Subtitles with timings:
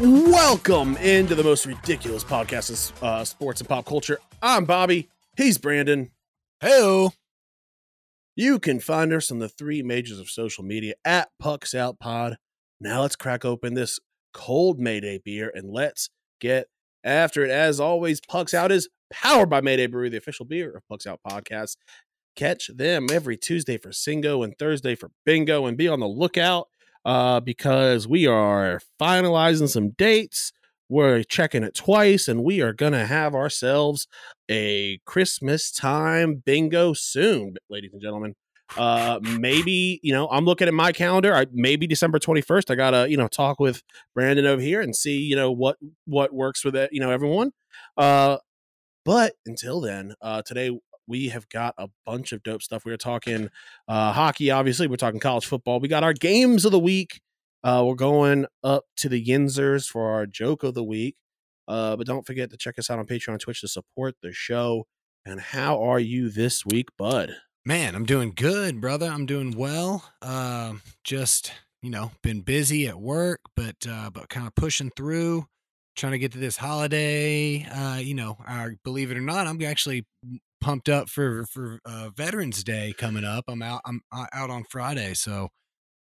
[0.00, 4.20] Welcome into the most ridiculous podcast of uh, sports and pop culture.
[4.40, 5.08] I'm Bobby.
[5.36, 6.12] He's Brandon.
[6.60, 7.10] Hello.
[8.36, 12.36] You can find us on the three majors of social media at Pucks Out Pod.
[12.80, 13.98] Now let's crack open this
[14.32, 16.68] cold Mayday beer and let's get
[17.02, 17.50] after it.
[17.50, 21.18] As always, Pucks Out is powered by Mayday Brewery, the official beer of Pucks Out
[21.28, 21.74] Podcast.
[22.36, 26.68] Catch them every Tuesday for Singo and Thursday for Bingo, and be on the lookout
[27.08, 30.52] uh, because we are finalizing some dates.
[30.90, 34.06] We're checking it twice, and we are going to have ourselves
[34.50, 38.34] a Christmas time bingo soon, ladies and gentlemen.
[38.76, 41.34] Uh, maybe you know, I'm looking at my calendar.
[41.34, 42.70] I maybe December 21st.
[42.70, 43.82] I gotta you know talk with
[44.14, 46.90] Brandon over here and see you know what what works with it.
[46.92, 47.52] You know, everyone.
[47.96, 48.36] Uh,
[49.06, 52.84] but until then, uh, today we have got a bunch of dope stuff.
[52.84, 53.48] We are talking
[53.88, 54.86] uh, hockey, obviously.
[54.86, 55.80] We're talking college football.
[55.80, 57.20] We got our games of the week.
[57.64, 61.16] Uh, we're going up to the Yinzers for our joke of the week.
[61.66, 64.32] Uh, but don't forget to check us out on Patreon and Twitch to support the
[64.32, 64.86] show.
[65.26, 67.34] And how are you this week, bud?
[67.64, 69.06] Man, I'm doing good, brother.
[69.06, 70.10] I'm doing well.
[70.22, 75.46] Uh, just you know, been busy at work, but uh, but kind of pushing through,
[75.96, 77.64] trying to get to this holiday.
[77.64, 80.04] Uh, you know, our, believe it or not, I'm actually
[80.60, 83.44] pumped up for for uh, Veterans Day coming up.
[83.48, 83.80] I'm out.
[83.84, 85.48] I'm uh, out on Friday, so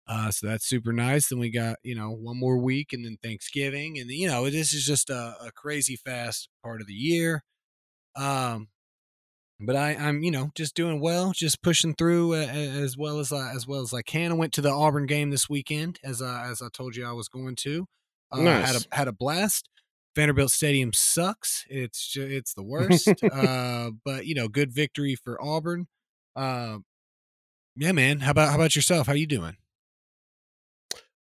[0.08, 1.28] uh, so that's super nice.
[1.28, 4.74] Then we got you know one more week, and then Thanksgiving, and you know this
[4.74, 7.42] is just a, a crazy fast part of the year.
[8.16, 8.68] Um,
[9.60, 13.32] but I, I'm you know just doing well, just pushing through uh, as well as
[13.32, 14.32] I, as well as I can.
[14.32, 17.12] I went to the Auburn game this weekend, as I, as I told you I
[17.12, 17.86] was going to.
[18.32, 18.66] Uh, Nice.
[18.66, 19.68] Had a had a blast.
[20.14, 21.64] Vanderbilt Stadium sucks.
[21.68, 23.08] It's ju- it's the worst.
[23.32, 25.86] uh, but you know, good victory for Auburn.
[26.36, 26.78] Uh,
[27.76, 28.20] yeah, man.
[28.20, 29.06] How about how about yourself?
[29.06, 29.56] How you doing?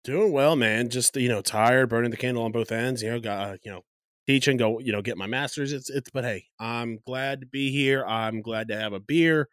[0.03, 0.89] Doing well, man.
[0.89, 3.01] Just you know, tired, burning the candle on both ends.
[3.01, 3.81] You know, got uh, you know,
[4.27, 5.71] teaching, go you know, get my master's.
[5.71, 6.09] It's it's.
[6.09, 8.05] But hey, I'm glad to be here.
[8.05, 9.47] I'm glad to have a beer.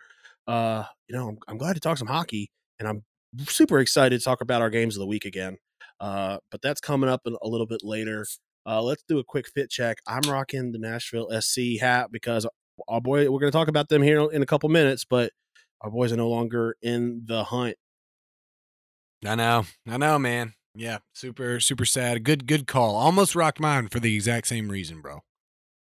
[0.46, 3.04] Uh, you know, I'm, I'm glad to talk some hockey, and I'm
[3.46, 5.58] super excited to talk about our games of the week again.
[6.00, 8.24] Uh, but that's coming up a little bit later.
[8.66, 9.98] Uh, let's do a quick fit check.
[10.06, 12.46] I'm rocking the Nashville SC hat because
[12.86, 13.30] our boy.
[13.30, 15.32] We're going to talk about them here in a couple minutes, but
[15.80, 17.76] our boys are no longer in the hunt.
[19.26, 20.54] I know, I know, man.
[20.74, 22.22] Yeah, super super sad.
[22.22, 22.94] Good good call.
[22.94, 25.20] Almost rocked mine for the exact same reason, bro.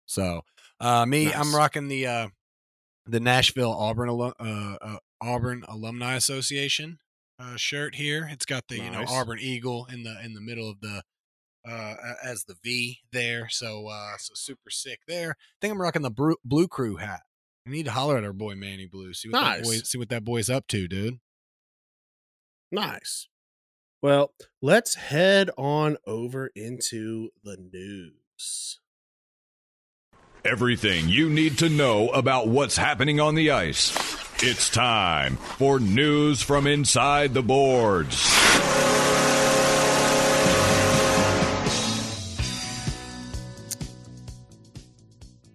[0.04, 0.42] So,
[0.80, 2.28] uh, me, I'm rocking the uh,
[3.06, 6.98] the Nashville Auburn uh, uh, Auburn Alumni Association
[7.38, 8.28] uh, shirt here.
[8.30, 11.02] It's got the you know Auburn Eagle in the in the middle of the
[11.68, 13.48] uh as the V there.
[13.48, 15.30] So uh so super sick there.
[15.30, 17.20] I think I'm rocking the Blue, Blue Crew hat.
[17.66, 19.14] I need to holler at our boy Manny Blue.
[19.14, 21.20] See what that boy see what that boy's up to, dude.
[22.70, 23.28] Nice.
[24.00, 28.80] Well, let's head on over into the news.
[30.44, 33.92] Everything you need to know about what's happening on the ice.
[34.42, 38.91] It's time for news from inside the boards.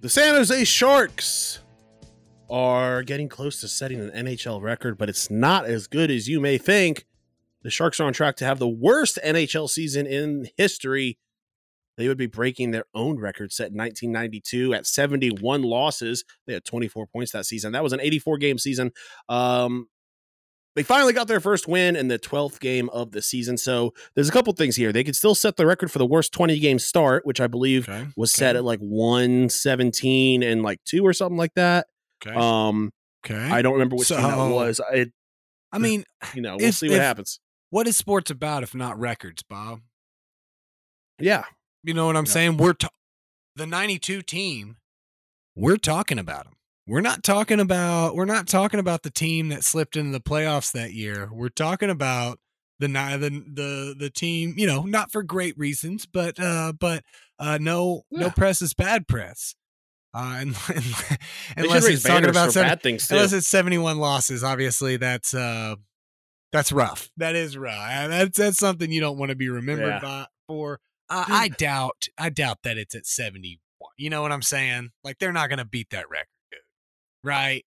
[0.08, 1.60] The San Jose Sharks
[2.50, 6.40] are getting close to setting an NHL record, but it's not as good as you
[6.40, 7.06] may think.
[7.64, 11.20] The Sharks are on track to have the worst NHL season in history.
[11.98, 16.24] They would be breaking their own record set in 1992 at 71 losses.
[16.46, 17.74] They had 24 points that season.
[17.74, 18.94] That was an 84 game season.
[19.28, 19.90] Um,
[20.78, 23.58] they finally got their first win in the 12th game of the season.
[23.58, 24.94] So there's a couple things here.
[24.94, 27.90] They could still set the record for the worst 20 game start, which I believe
[27.90, 28.08] Okay.
[28.16, 31.88] was set at like 117 and like two or something like that.
[32.26, 32.36] Okay.
[32.38, 32.92] Um,
[33.26, 33.50] okay.
[33.52, 34.80] I don't remember which team that was.
[34.94, 35.12] It,
[35.72, 36.04] I mean,
[36.36, 37.40] you know, we'll If- see what if- happens.
[37.72, 39.82] what is sports about if not records, Bob?
[41.20, 41.46] Yeah,
[41.84, 42.32] You know what I'm Yeah.
[42.32, 42.58] saying?
[42.58, 42.90] We're ta-
[43.56, 44.78] the 92 team.
[45.56, 46.54] We're talking about them.
[46.88, 50.72] We're not talking about we're not talking about the team that slipped into the playoffs
[50.72, 51.30] that year.
[51.32, 52.40] We're talking about
[52.80, 57.04] the the the the team, you know, not for great reasons, but uh but
[57.40, 59.54] uh no no press is bad press.
[60.14, 61.18] Uh and, should
[61.58, 63.16] unless it's talking about seven- bad things too.
[63.16, 65.76] unless it's 71 losses obviously that's uh
[66.54, 69.88] that's rough that is rough Uh, that's that's something you don't want to be remembered
[69.90, 70.00] Yeah.
[70.00, 70.80] by for
[71.10, 72.08] I, I doubt.
[72.18, 73.92] I doubt that it's at seventy one.
[73.98, 74.90] You know what I'm saying?
[75.04, 76.28] Like they're not going to beat that record.
[77.24, 77.66] Right?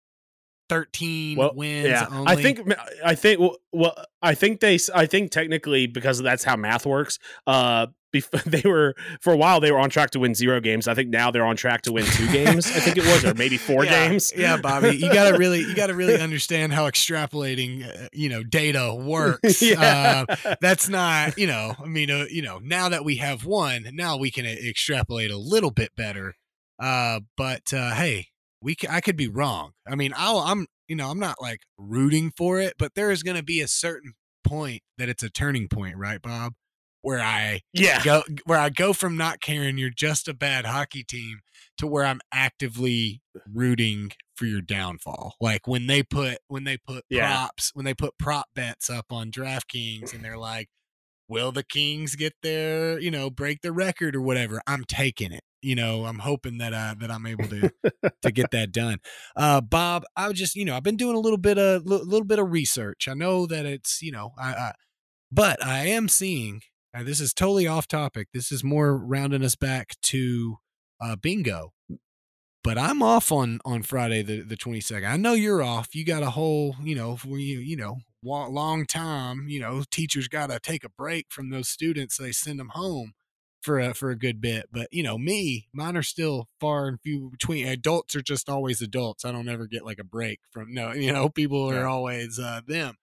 [0.69, 1.89] Thirteen Well, wins.
[1.89, 2.27] yeah, only.
[2.27, 2.61] I think
[3.03, 3.41] I think
[3.73, 7.19] well, I think they I think technically because that's how math works.
[7.47, 10.87] Uh, bef- they were for a while they were on track to win zero games.
[10.87, 12.67] I think now they're on track to win two games.
[12.67, 14.31] I think it was, or maybe four yeah, games.
[14.37, 18.95] Yeah, Bobby, you gotta really, you gotta really understand how extrapolating, uh, you know, data
[18.95, 19.63] works.
[19.63, 20.25] Yeah.
[20.29, 23.89] Uh, that's not, you know, I mean, uh, you know, now that we have one,
[23.95, 26.35] now we can uh, extrapolate a little bit better.
[26.79, 28.29] Uh, but uh, hey,
[28.63, 29.73] we, c- I could be wrong.
[29.87, 33.23] I mean, I'll, I'm, you know, I'm not like rooting for it, but there is
[33.23, 34.13] going to be a certain
[34.45, 36.55] point that it's a turning point, right, Bob?
[37.03, 38.03] Where I yeah.
[38.03, 41.39] go where I go from not caring you're just a bad hockey team
[41.79, 43.23] to where I'm actively
[43.55, 45.37] rooting for your downfall.
[45.41, 47.29] Like when they put when they put Yeah.
[47.29, 50.69] props when they put prop bets up on DraftKings and they're like,
[51.29, 55.45] "Will the Kings get their you know break the record or whatever?" I'm taking it.
[55.61, 57.71] You know, I'm hoping that I that I'm able to
[58.23, 58.99] to get that done.
[59.35, 62.03] Uh, Bob, I was just you know I've been doing a little bit of li-
[62.05, 63.09] little bit of research.
[63.09, 64.73] I know that it's you know I, I
[65.31, 66.63] but I am seeing.
[66.95, 68.29] Uh, this is totally off topic.
[68.33, 70.57] This is more rounding us back to
[71.01, 71.73] uh, bingo.
[72.65, 75.09] But I'm off on on Friday the the 22nd.
[75.09, 75.95] I know you're off.
[75.95, 79.47] You got a whole you know for you you know long time.
[79.49, 82.17] You know teachers got to take a break from those students.
[82.17, 83.15] They send them home
[83.61, 84.67] for a for a good bit.
[84.73, 87.67] But you know me, mine are still far and few between.
[87.67, 89.25] Adults are just always adults.
[89.25, 90.93] I don't ever get like a break from no.
[90.99, 92.97] You know people are always uh, them.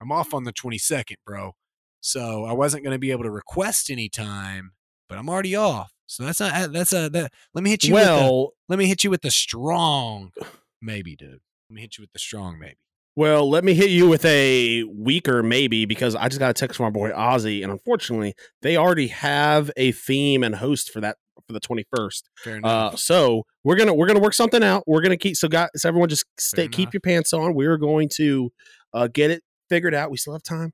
[0.00, 1.52] I'm off on the 22nd, bro.
[2.00, 4.72] So I wasn't going to be able to request any time,
[5.08, 5.92] but I'm already off.
[6.06, 7.32] So that's not that's a that.
[7.54, 7.94] Let me hit you.
[7.94, 10.32] with the, Well, let me hit you with the strong,
[10.82, 11.40] maybe, dude.
[11.70, 12.76] Let me hit you with the strong, maybe.
[13.16, 16.76] Well, let me hit you with a weaker maybe because I just got a text
[16.76, 21.16] from our boy Ozzy, and unfortunately, they already have a theme and host for that
[21.46, 22.28] for the twenty first.
[22.38, 22.94] Fair enough.
[22.94, 24.82] Uh, so we're gonna we're gonna work something out.
[24.86, 27.54] We're gonna keep so guys, so everyone just stay keep your pants on.
[27.54, 28.50] We're going to
[28.92, 30.10] uh, get it figured out.
[30.10, 30.72] We still have time.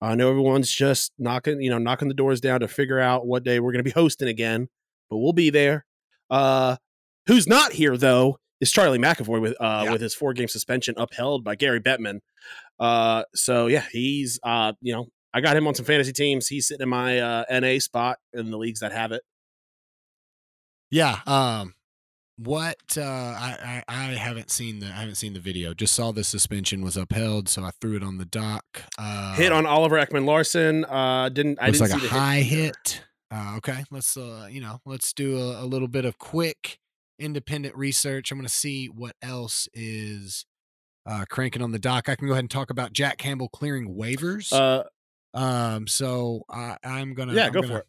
[0.00, 3.44] I know everyone's just knocking you know knocking the doors down to figure out what
[3.44, 4.68] day we're gonna be hosting again,
[5.08, 5.86] but we'll be there.
[6.30, 6.76] Uh,
[7.26, 9.92] who's not here though is Charlie McAvoy with uh Yeah.
[9.92, 12.20] with his four game suspension upheld by Gary Bettman.
[12.80, 16.48] Uh, so yeah, he's uh you know I got him on some fantasy teams.
[16.48, 19.22] He's sitting in my uh, NA spot in the leagues that have it.
[20.90, 21.20] yeah.
[21.26, 21.74] Um.
[22.38, 25.72] What uh, I, I I haven't seen the I haven't seen the video.
[25.72, 28.82] Just saw the suspension was upheld, so I threw it on the dock.
[28.98, 30.84] Uh, hit on Oliver Ekman Larsson.
[30.84, 33.02] Uh, didn't I looks didn't like see a the high hit.
[33.30, 36.78] Uh, okay, let's uh, you know, let's do a, a little bit of quick
[37.18, 38.30] independent research.
[38.30, 40.44] I'm going to see what else is
[41.06, 42.08] uh, cranking on the dock.
[42.08, 44.52] I can go ahead and talk about Jack Campbell clearing waivers.
[44.52, 44.84] Uh,
[45.36, 47.84] um, so I, I'm gonna yeah, I'm go gonna- for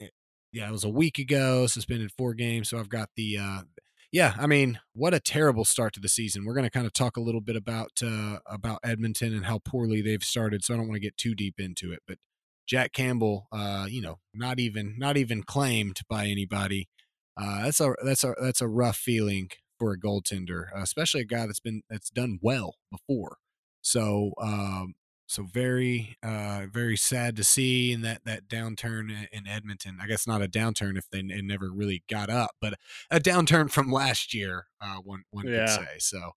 [0.00, 0.12] it.
[0.52, 1.66] Yeah, it was a week ago.
[1.66, 3.38] Suspended four games, so I've got the.
[3.38, 3.62] uh
[4.10, 6.44] Yeah, I mean, what a terrible start to the season.
[6.44, 9.60] We're going to kind of talk a little bit about uh about Edmonton and how
[9.64, 10.62] poorly they've started.
[10.62, 12.18] So I don't want to get too deep into it, but
[12.66, 16.88] Jack Campbell, uh, you know, not even not even claimed by anybody.
[17.36, 21.24] Uh, that's a that's a that's a rough feeling for a goaltender, uh, especially a
[21.26, 23.38] guy that's been that's done well before.
[23.80, 24.94] So um,
[25.26, 29.98] so very uh, very sad to see in that that downturn in Edmonton.
[30.00, 32.74] I guess not a downturn if they it never really got up, but
[33.10, 34.66] a downturn from last year.
[34.80, 35.76] Uh, one one Yeah.
[35.76, 35.98] could say.
[35.98, 36.32] So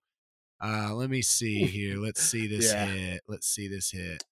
[0.63, 1.97] uh, let me see here.
[1.97, 2.85] Let's see this Yeah.
[2.85, 3.21] hit.
[3.27, 4.23] Let's see this hit.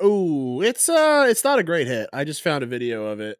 [0.00, 2.08] Oh, it's uh, it's not a great hit.
[2.12, 3.38] I just found a video of it.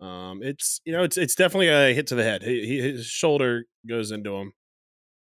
[0.00, 2.42] Um, it's you know, it's it's definitely a hit to the head.
[2.42, 4.52] He, he, his shoulder goes into him.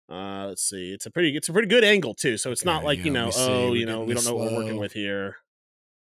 [0.10, 0.94] Uh, let's see.
[0.94, 2.38] It's a pretty, it's a pretty good angle too.
[2.38, 4.58] So it's not like yeah, you know, oh, you know, we don't know what we're
[4.64, 5.38] working with here.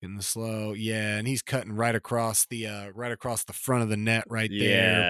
[0.04, 3.82] In the slow, yeah, and he's cutting right across the uh right across the front
[3.82, 4.60] of the net right there.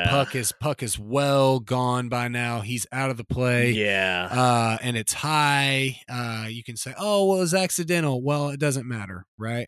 [0.05, 0.09] Yeah.
[0.09, 2.61] Puck is puck is well gone by now.
[2.61, 3.71] He's out of the play.
[3.71, 5.99] Yeah, Uh and it's high.
[6.07, 9.67] Uh you can say, "Oh, well, it was accidental." Well, it doesn't matter, right?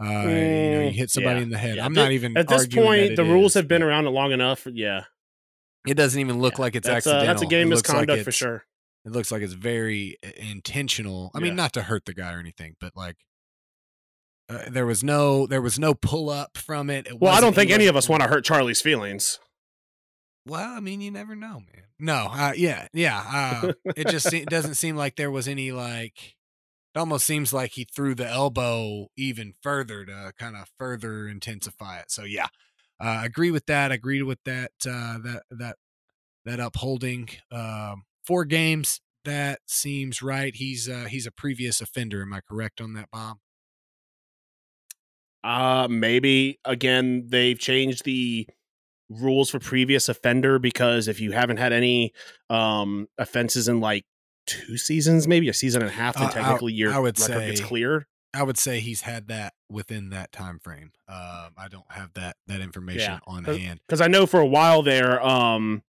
[0.00, 1.76] Uh you know, you Mm, hit somebody yeah, in the head.
[1.76, 1.84] yeah.
[1.84, 3.16] I'm not even at this point.
[3.16, 4.66] The rules is, have been around long enough.
[4.66, 5.04] Yeah,
[5.86, 7.26] It doesn't even look Yeah, like it's that's a, accidental.
[7.26, 8.64] that's a game looks like misconduct for sure.
[9.04, 11.30] It looks like it's very uh, intentional.
[11.34, 13.16] I mean, not to hurt the guy or anything, but like
[14.48, 17.06] uh, there was no there was no pull up from it.
[17.06, 19.38] it Well, I don't think any of us want to hurt Charlie's feelings.
[20.46, 21.84] Well, I mean, you never know, man.
[21.98, 23.62] No, uh, yeah, yeah.
[23.64, 26.34] Uh, it just se- doesn't seem like there was any like.
[26.94, 31.98] It almost seems like he threw the elbow even further to kind of further intensify
[31.98, 32.10] it.
[32.10, 32.46] So yeah,
[33.00, 33.90] uh, agree with that.
[33.92, 34.72] Agree with that.
[34.86, 35.76] Uh, that that
[36.44, 39.00] that upholding um, four games.
[39.24, 40.54] That seems right.
[40.54, 42.22] He's uh, he's a previous offender.
[42.22, 43.38] Am I correct on that, Bob?
[45.42, 48.48] Uh maybe again they've changed the
[49.10, 52.12] rules for previous offender because if you haven't had any
[52.50, 54.04] um offenses in like
[54.46, 57.18] two seasons, maybe a season and a half, then Uh, I- technically your I would
[57.18, 58.04] record gets say- cleared.
[58.36, 60.90] I would say he's had that within that time frame.
[61.08, 63.18] Um, I don't have that that information Yeah.
[63.28, 63.80] on Uh, hand.
[63.88, 65.84] Because I know for a while there, um,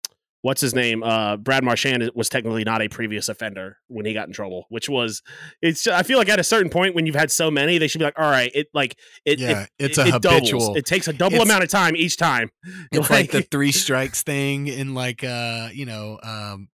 [0.41, 1.03] what's his name?
[1.03, 4.89] Uh, Brad Marchand was technically not a previous offender when he got in trouble, which
[4.89, 5.22] was
[5.62, 5.86] it's.
[5.86, 8.05] I feel like at a certain point when you've had so many, they should be
[8.05, 9.38] like, all right, it like it.
[9.38, 10.39] Yeah, it, it's it, a it doubles.
[10.50, 12.50] habitual- It takes a double it's- amount of time each time.
[12.91, 16.70] It's like the three strikes thing in like uh you know um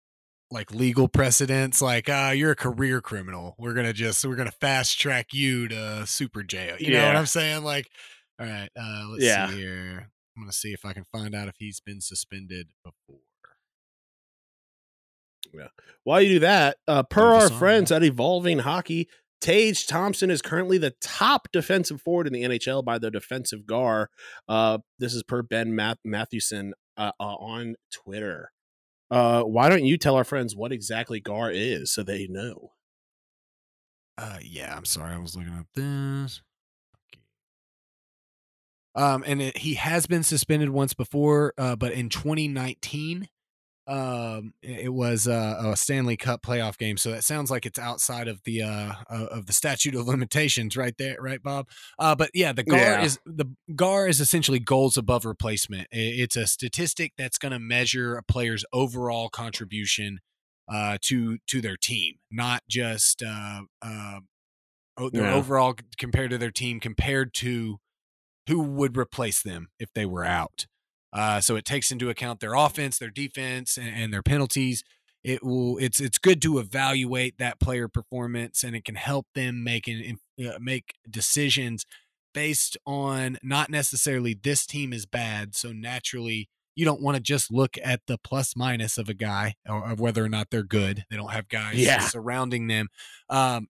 [0.53, 3.55] like legal precedents like uh you're a career criminal.
[3.57, 6.75] We're gonna just we're gonna fast track you to super jail.
[6.79, 7.63] You know what i'm saying?
[7.63, 7.87] Like
[8.39, 9.49] all right uh let's Yeah.
[9.49, 10.09] see here.
[10.37, 13.19] I'm gonna see if i can find out if he's been suspended before.
[15.53, 15.67] Yeah.
[16.03, 19.07] While you do that, uh, per our friends at Evolving Hockey,
[19.41, 24.09] Tage Thompson is currently the top defensive forward in the NHL by the defensive GAR.
[24.47, 28.51] Uh, this is per Ben Math- Matthewson uh, uh, on Twitter.
[29.13, 32.71] Uh, why don't you tell our friends what exactly GAR is so they know?
[34.17, 36.41] Uh, yeah, I'm sorry, I was looking up this.
[37.13, 37.21] Okay.
[38.95, 43.29] Um, and it, he has been suspended once before, uh, but in 2019,
[43.87, 46.97] um, it was uh, a Stanley Cup playoff game.
[46.97, 50.77] So that sounds like it's outside of the uh uh, of the statute of limitations,
[50.77, 51.67] right there, right, Bob?
[51.99, 53.03] Uh, but yeah, the GAR Yeah.
[53.03, 55.87] is the GAR is essentially goals above replacement.
[55.91, 60.19] It's a statistic that's going to measure a player's overall contribution
[60.71, 64.19] uh, to to their team, not just uh, uh,
[65.11, 65.33] their Yeah.
[65.33, 67.79] overall compared to their team compared to
[68.47, 70.67] who would replace them if they were out.
[71.13, 74.83] Uh, so it takes into account their offense, their defense, and, and their penalties.
[75.23, 75.77] It will.
[75.77, 80.17] It's it's good to evaluate that player performance, and it can help them make an,
[80.45, 81.85] uh, make decisions
[82.33, 85.55] based on not necessarily this team is bad.
[85.55, 89.55] So naturally, you don't want to just look at the plus minus of a guy
[89.69, 91.05] or of whether or not they're good.
[91.09, 91.99] They don't have guys Yeah.
[91.99, 92.87] surrounding them.
[93.29, 93.67] Um,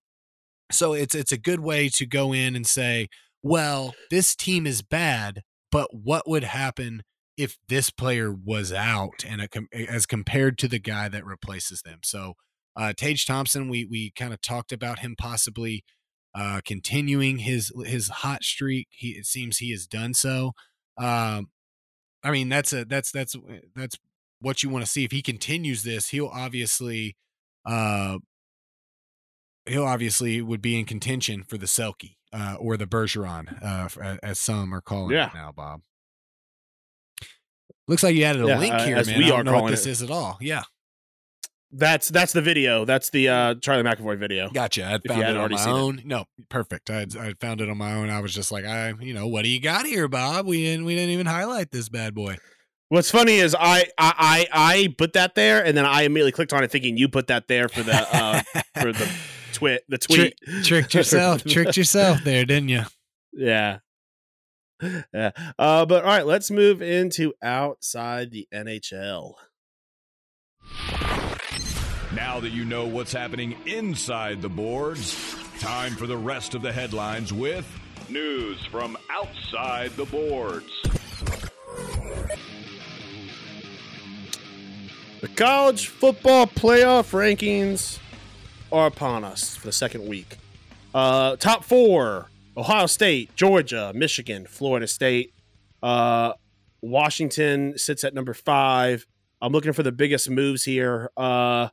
[0.72, 3.10] so it's it's a good way to go in and say,
[3.44, 7.04] well, this team is bad, but what would happen
[7.38, 9.48] if this player was out and a,
[9.90, 12.00] as compared to the guy that replaces them?
[12.04, 12.34] So
[12.76, 15.84] uh, Tage Thompson, we we kind of talked about him possibly
[16.36, 18.88] uh, continuing his his hot streak.
[18.92, 20.54] He it seems he has done so.
[20.98, 21.48] Um,
[22.24, 23.36] I mean that's a that's that's
[23.76, 23.98] that's
[24.40, 25.04] what you want to see.
[25.06, 27.16] If he continues this, he'll obviously
[27.66, 28.18] uh,
[29.66, 34.40] he'll obviously would be in contention for the Selke uh, or the Bergeron, uh, as
[34.40, 35.28] some are calling Yeah.
[35.28, 35.82] it now, Bob.
[37.88, 39.18] Looks like you added a Yeah, link here, as man.
[39.20, 39.92] we I don't are know what this it.
[39.92, 40.38] is at all.
[40.40, 40.64] Yeah,
[41.72, 42.86] That's that's the video.
[42.86, 44.50] That's the uh, Charlie McAvoy video.
[44.50, 44.86] gotcha.
[44.86, 46.06] I found it on already my seen it.
[46.06, 46.90] No, perfect.
[46.90, 48.10] I I found it on my own.
[48.10, 50.46] I was just like, I, you know, what do you got here, Bob?
[50.46, 52.38] We didn't we didn't even highlight this bad boy.
[52.90, 56.54] What's funny is I, I I I put that there, and then I immediately clicked
[56.54, 58.42] on it thinking you put that there for the uh,
[58.80, 59.12] for the
[59.54, 60.36] twit the tweet.
[60.64, 62.84] tricked yourself, tricked yourself there, didn't you?
[63.34, 63.80] Yeah.
[65.14, 65.32] Yeah.
[65.60, 69.36] Uh, but all right, let's move into outside the NHL.
[72.16, 76.72] Now that you know what's happening inside the boards, time for the rest of the
[76.72, 77.68] headlines with
[78.10, 80.70] news from outside the boards.
[85.22, 88.00] The college football playoff rankings
[88.72, 90.38] are upon us for the second week.
[90.94, 95.34] Uh, top four Ohio State, Georgia, Michigan, Florida State.
[95.82, 96.34] Uh,
[96.82, 99.06] Washington sits at number five.
[99.42, 101.10] I'm looking for the biggest moves here.
[101.18, 101.70] Uh,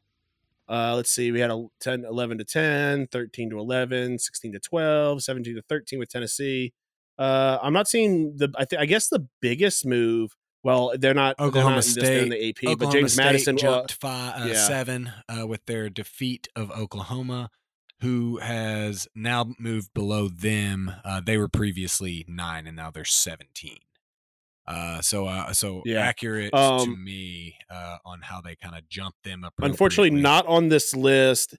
[0.69, 1.33] uh, let's see.
[1.33, 5.63] We had a 10, 11 to 10, 13 to 11, 16 to 12, 17 to
[5.63, 6.73] 13 with Tennessee.
[7.19, 10.35] Uh, I'm not seeing the, I, th- I guess the biggest move.
[10.63, 13.25] Well, they're not, they're Oklahoma not in this- in the AP, Oklahoma but James State
[13.25, 14.55] Madison, uh, jumped five, uh, yeah.
[14.67, 17.51] seven uh, with their defeat of Oklahoma,
[18.01, 20.93] who has now moved below them.
[21.05, 23.79] Uh, they were previously nine, and now they're seventeen.
[24.67, 25.99] Uh, so, uh, so Yeah.
[26.01, 29.43] accurate to Um, me uh, on how they kind of jumped them.
[29.45, 29.53] up.
[29.61, 31.57] unfortunately not on this list.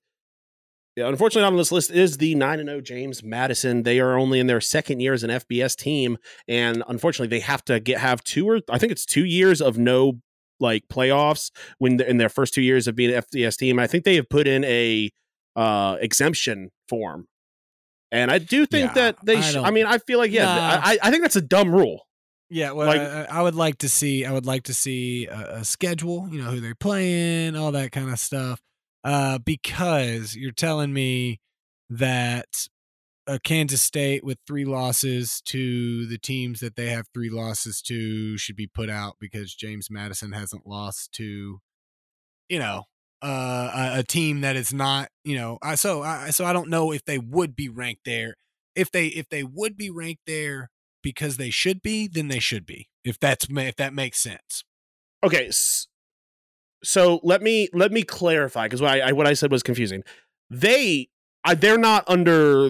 [0.95, 3.83] Yeah, unfortunately not on this list is the 9 and 0 James Madison.
[3.83, 6.17] They are only in their second year as an FBS team
[6.47, 9.77] and unfortunately they have to get have two or I think it's 2 years of
[9.77, 10.21] no
[10.59, 13.79] like playoffs when in their first 2 years of being an FBS team.
[13.79, 15.09] I think they have put in a
[15.55, 17.27] uh exemption form.
[18.11, 20.31] And I do think Yeah, that they I sh- I, don't- mean I feel like
[20.31, 20.81] yeah, Nah.
[20.83, 22.05] I I think that's a dumb rule.
[22.49, 24.25] Yeah, well, Like- I, I would like to see.
[24.25, 26.27] I would like to see a, a schedule.
[26.29, 28.59] You know who they're playing, all that kind of stuff.
[29.05, 31.39] Uh, because you're telling me
[31.89, 32.67] that
[33.27, 38.37] uh, Kansas State with three losses to the teams that they have three losses to
[38.37, 41.59] should be put out because James Madison hasn't lost to,
[42.49, 42.83] you know,
[43.21, 46.69] uh, a, a team that is not, you know, I, so I, so I don't
[46.69, 48.35] know if they would be ranked there.
[48.75, 50.69] If they if they would be ranked there
[51.03, 52.87] because they should be, then they should be.
[53.03, 54.63] If that's if that makes sense.
[55.23, 55.51] Okay,
[56.83, 60.03] so let me let me clarify because what I, what I said was confusing.
[60.49, 61.09] They
[61.57, 62.69] they're not under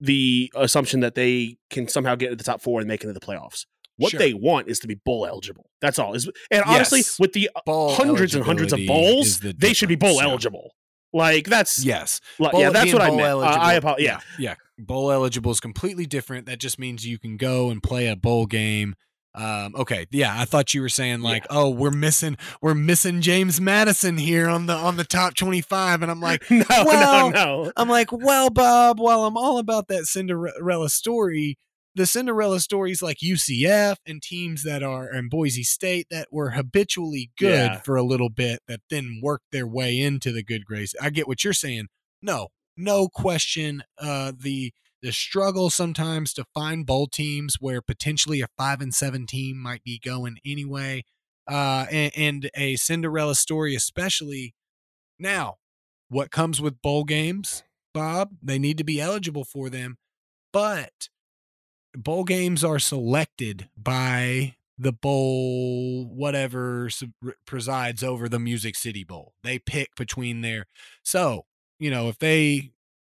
[0.00, 3.18] the assumption that they can somehow get to the top four and make it into
[3.18, 3.66] the playoffs.
[4.00, 4.18] What Sure.
[4.18, 5.66] they want is to be bowl eligible.
[5.80, 6.14] That's all.
[6.14, 9.96] Is and honestly, with the Bowl hundreds and hundreds of bowls, the they should be
[9.96, 10.24] bowl yeah.
[10.28, 10.72] eligible.
[11.12, 12.20] Like that's Yes.
[12.38, 13.20] like, Bowl- yeah, that's what I meant.
[13.22, 14.04] Uh, I apologize.
[14.04, 14.20] Yeah.
[14.38, 14.54] yeah.
[14.78, 16.46] Bowl eligible is completely different.
[16.46, 18.94] That just means you can go and play a bowl game.
[19.32, 23.60] Um, okay, yeah, I thought you were saying like, oh, we're missing, we're missing James
[23.60, 27.62] Madison here on the on the top twenty five, and I'm like, no, Well, no,
[27.64, 27.72] no.
[27.76, 31.58] I'm like, well, Bob, while I'm all about that Cinderella story,
[31.94, 37.30] the Cinderella stories like UCF and teams that are and Boise State that were habitually
[37.38, 37.80] good Yeah.
[37.80, 40.94] for a little bit that then worked their way into the good grace.
[41.00, 41.88] I get what you're saying.
[42.22, 43.82] No, no question.
[43.98, 49.26] Uh, the the struggle sometimes to find bowl teams where potentially a five and seven
[49.26, 51.02] team might be going anyway,
[51.48, 54.54] uh, and, and a Cinderella story especially.
[55.18, 55.56] Now,
[56.08, 57.62] what comes with bowl games,
[57.94, 58.32] Bob?
[58.42, 59.96] They need to be eligible for them,
[60.52, 61.08] but
[61.96, 66.88] bowl games are selected by the bowl whatever
[67.44, 69.34] presides over the Music City Bowl.
[69.42, 70.66] They pick between their
[71.02, 71.44] so
[71.78, 72.72] you know if they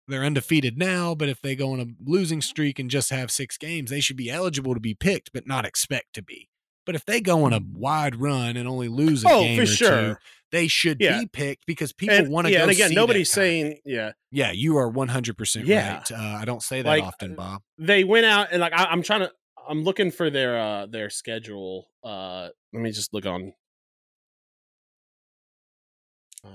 [0.07, 3.57] they're undefeated now, but if they go on a losing streak and just have six
[3.57, 6.49] games, they should be eligible to be picked, but not expect to be.
[6.85, 7.73] But if they go on a mm.
[7.73, 9.89] wide run and only lose a Oh, game for or sure.
[9.89, 10.15] two,
[10.53, 11.19] they should Yeah.
[11.19, 12.63] be picked because people And, want to yeah, go.
[12.63, 14.13] and again, nobody's saying yeah.
[14.31, 16.09] Yeah, you are one hundred percent right.
[16.09, 17.61] Uh, I don't say that Like, often, Bob.
[17.77, 19.31] they went out and like I, I'm trying to
[19.67, 21.87] I'm looking for their uh their schedule.
[22.03, 23.51] Uh let me just look on.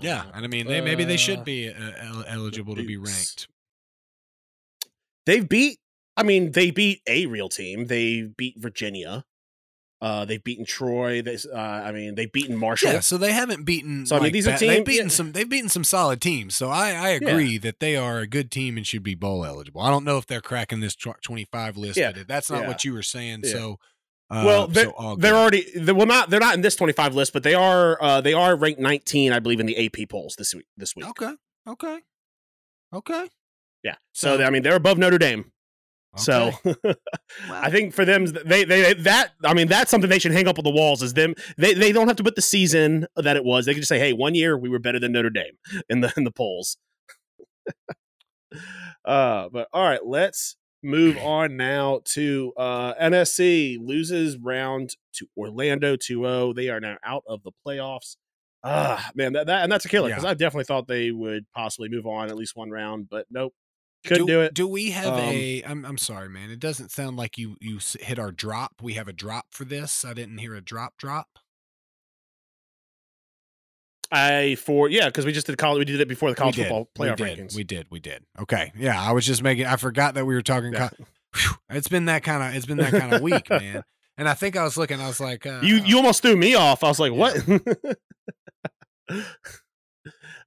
[0.01, 2.85] Yeah, Uh, and I mean, they, maybe they uh, should be uh, el- eligible to
[2.85, 3.49] be ranked.
[5.27, 5.79] They've beat.
[6.17, 7.87] I mean, they beat a real team.
[7.87, 9.25] They beat Virginia.
[10.01, 11.23] Uh, they've beaten Troy.
[11.23, 12.93] They, uh, I mean, they've beaten Marshall.
[12.93, 14.07] Yeah, so they haven't beaten.
[14.07, 15.13] So, I mean, like, these are ba- they've beaten yeah.
[15.13, 15.33] some.
[15.33, 16.55] They've beaten some solid teams.
[16.55, 19.81] So I, I agree that they are a good team and should be bowl eligible.
[19.81, 22.69] I don't know if they're cracking this twenty-five list, Yeah, but that's not yeah.
[22.69, 23.41] what you were saying.
[23.43, 23.53] Yeah.
[23.53, 23.79] So,
[24.31, 27.33] uh, well, they're, so they're already they, well not they're not in this 25 list,
[27.33, 30.55] but they are uh, they are ranked 19, I believe, in the AP polls this
[30.55, 30.67] week.
[30.77, 31.35] This week, okay,
[31.67, 31.99] okay,
[32.95, 33.29] okay.
[33.83, 33.97] yeah.
[34.13, 35.51] So, So- I mean, they're above Notre Dame.
[36.17, 36.95] So okay.
[37.51, 40.59] I think for them, they they that I mean that's something they should hang up
[40.59, 41.03] on the walls.
[41.03, 43.67] Is them they they don't have to put the season that it was.
[43.67, 46.13] They can just say, hey, one year we were better than Notre Dame in the
[46.17, 46.79] in the polls.
[49.05, 55.97] uh, but all right, let's move on now to uh NSC loses round to Orlando
[55.97, 56.55] 2-0.
[56.55, 58.17] They are now out of the playoffs.
[58.65, 60.31] Ah, man, that, that and that's a killer because Yeah.
[60.31, 63.55] I definitely thought they would possibly move on at least one round, but nope,
[64.07, 64.55] couldn't do, it.
[64.55, 65.63] Do we have Um, a?
[65.65, 66.51] I'm I'm sorry, man.
[66.51, 68.75] It doesn't sound like you you hit our drop.
[68.83, 70.05] We have a drop for this.
[70.05, 71.27] I didn't hear a drop drop.
[74.11, 75.81] I for yeah, because we just did college.
[75.81, 77.39] We did it before the college football playoff we did.
[77.39, 77.55] rankings.
[77.57, 77.87] We did.
[77.91, 78.25] We did.
[78.41, 78.73] Okay.
[78.77, 79.67] Yeah, I was just making.
[79.67, 80.73] I forgot that we were talking.
[80.73, 80.89] Yeah.
[80.89, 81.05] co-
[81.71, 82.55] it's been that kind of.
[82.57, 83.83] It's been that kind of week, man.
[84.19, 85.01] And I think I was looking.
[85.01, 86.83] I was like, uh, you you almost threw me off.
[86.83, 87.37] I was like, what?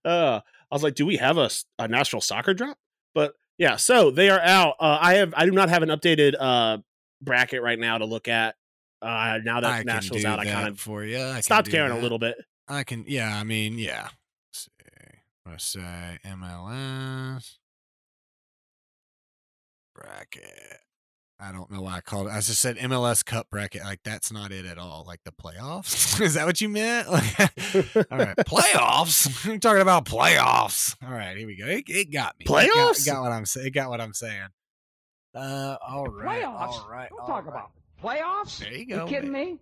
[0.04, 2.78] uh, I was like, do we have a a national soccer drop?
[3.16, 4.76] But yeah, so they are out.
[4.80, 6.80] Uh, I have I do not have an updated uh
[7.22, 8.56] bracket right now to look at.
[9.04, 11.22] Uh, now that I nationals out, I that kind of for you.
[11.22, 12.38] I stopped caring a little bit.
[12.68, 13.06] I can.
[13.08, 13.38] Yeah.
[13.38, 14.10] I mean, yeah.
[14.50, 14.72] Let's see.
[15.46, 17.58] Let's say MLS
[19.94, 20.80] bracket.
[21.44, 22.32] I don't know why I called it.
[22.32, 23.82] I just said MLS Cup bracket.
[23.82, 25.04] Like that's not it at all.
[25.08, 26.22] Like the playoffs.
[26.22, 27.10] Is that what you meant?
[27.10, 27.40] Like,
[28.12, 29.46] all right, playoffs.
[29.46, 30.96] You're talking about playoffs.
[31.04, 31.66] All right, here we go.
[31.66, 32.46] It, it got me.
[32.46, 33.08] It got- Playoffs?
[33.08, 33.68] It got, what I'm saying.
[33.68, 34.48] It got what I'm saying.
[35.34, 36.44] Uh, all right.
[36.44, 36.68] Playoffs?
[36.68, 37.10] All right.
[37.10, 37.54] Don't all talk right.
[37.54, 37.72] about
[38.04, 38.60] playoffs.
[38.60, 39.06] There you go.
[39.06, 39.46] You kidding man.
[39.54, 39.60] me?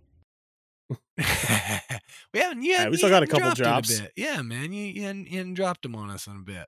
[2.34, 2.80] we haven't yet.
[2.80, 3.98] Yeah, we still got a couple dropped drops.
[3.98, 4.12] A bit.
[4.16, 6.66] Yeah, man, you, you, hadn't, you hadn't dropped them on us in a bit.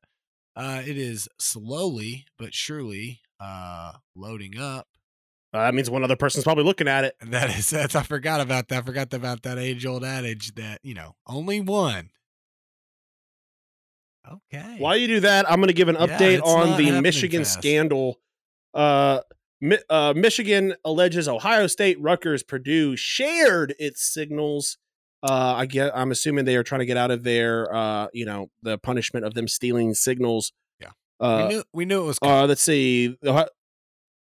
[0.54, 4.86] Uh, it is slowly but surely uh, loading up.
[5.52, 7.14] Uh, that means one other person's probably looking at it.
[7.22, 8.82] That is that's I forgot about that.
[8.82, 12.10] I forgot about that age old adage that you know only one.
[14.30, 14.76] Okay.
[14.78, 17.58] While you do that, I'm going to give an update it's on the Michigan fast.
[17.58, 18.18] scandal.
[18.72, 19.20] Uh,
[19.60, 24.78] Mi- uh, Michigan alleges Ohio State, Rutgers, Purdue shared its signals.
[25.22, 25.92] Uh, I get.
[25.94, 29.24] I'm assuming they are trying to get out of their, uh, you know, the punishment
[29.24, 30.52] of them stealing signals.
[30.80, 30.88] Yeah.
[31.20, 32.18] Uh, we knew we knew it was.
[32.18, 32.36] Coming.
[32.36, 33.16] uh, let's see.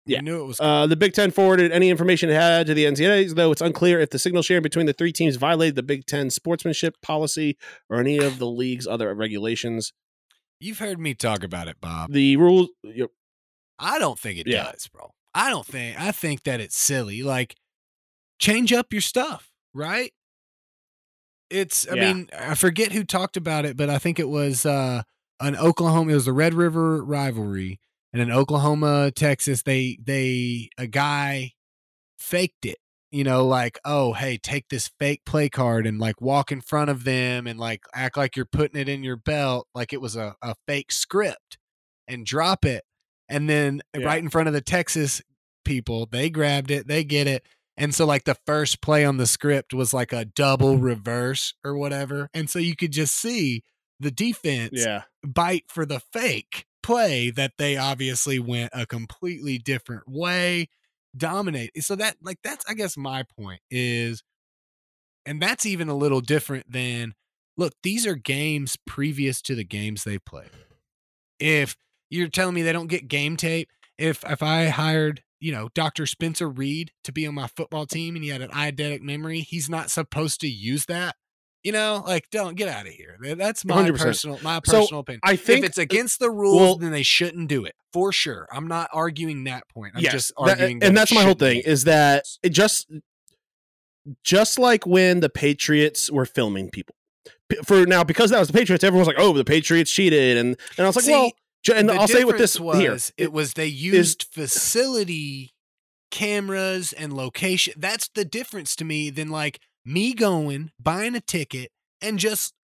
[0.04, 0.18] Yeah.
[0.18, 0.60] We knew it was.
[0.60, 4.00] uh, the Big Ten forwarded any information it had to the NCAA, though it's unclear
[4.00, 7.56] if the signal sharing between the three teams violated the Big Ten sportsmanship policy
[7.88, 9.92] or any of the league's other regulations.
[10.58, 12.12] You've heard me talk about it, Bob.
[12.12, 12.70] The rules.
[12.82, 13.10] you-
[13.78, 14.70] I don't think it Yeah.
[14.72, 15.12] does, bro.
[15.34, 15.98] I don't think.
[16.00, 17.22] I think that it's silly.
[17.22, 17.56] Like,
[18.38, 20.12] change up your stuff, right?
[21.50, 21.86] It's.
[21.88, 22.12] I Yeah.
[22.12, 25.02] mean, I forget who talked about it, but I think it was uh
[25.40, 26.12] an Oklahoma.
[26.12, 27.80] It was the Red River rivalry,
[28.12, 31.52] and in Oklahoma, Texas, they they a guy
[32.18, 32.78] faked it.
[33.10, 36.88] You know, like, oh, hey, take this fake play card and like walk in front
[36.90, 40.16] of them and like act like you're putting it in your belt, like it was
[40.16, 41.58] a, a fake script
[42.08, 42.84] and drop it.
[43.28, 44.06] And then Yeah.
[44.06, 45.20] right in front of the Texas
[45.64, 47.44] people, they grabbed it, they get it.
[47.76, 51.76] And so, like, the first play on the script was like a double reverse or
[51.76, 52.28] whatever.
[52.32, 53.62] And so you could just see
[54.00, 55.02] the defense Yeah.
[55.22, 60.68] bite for the fake play that they obviously went a completely different way,
[61.16, 61.70] dominate.
[61.76, 64.22] Eh, so that like that's I guess my point is
[65.24, 67.14] and that's even a little different than
[67.56, 70.46] look, these are games previous to the games they play.
[71.38, 71.76] If
[72.10, 76.06] you're telling me they don't get game tape, if if I hired, you know, Dr.
[76.06, 79.68] Spencer Reid to be on my football team and he had an eidetic memory, he's
[79.68, 81.16] not supposed to use that.
[81.64, 83.16] You know, like don't get out of here.
[83.36, 83.98] That's my 100%.
[83.98, 85.20] personal my So, personal opinion.
[85.22, 88.48] I think if it's against the rules, well- then they shouldn't do it for sure.
[88.52, 89.92] I'm not arguing that point.
[89.94, 92.90] I'm yes, just arguing, that and it that's my whole thing is that it just
[94.24, 96.96] just like when the Patriots were filming people.
[97.64, 100.84] For now, because that was the Patriots, everyone's like, "Oh, the Patriots cheated," and and
[100.84, 101.30] I was like, See, "Well,"
[101.76, 105.52] and I'll say what this difference here, was, it was they used facility
[106.10, 107.74] cameras and location.
[107.76, 112.54] That's the difference to me than like me going buying a ticket and just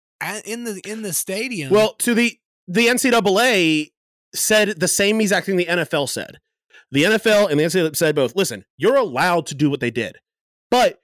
[0.45, 1.71] in the in the stadium.
[1.73, 3.91] Well, to the the NCAA
[4.35, 6.39] said the same exact thing the NFL said.
[6.91, 8.35] The NFL and the NCAA said both.
[8.35, 10.17] Listen, you're allowed to do what they did,
[10.71, 11.01] but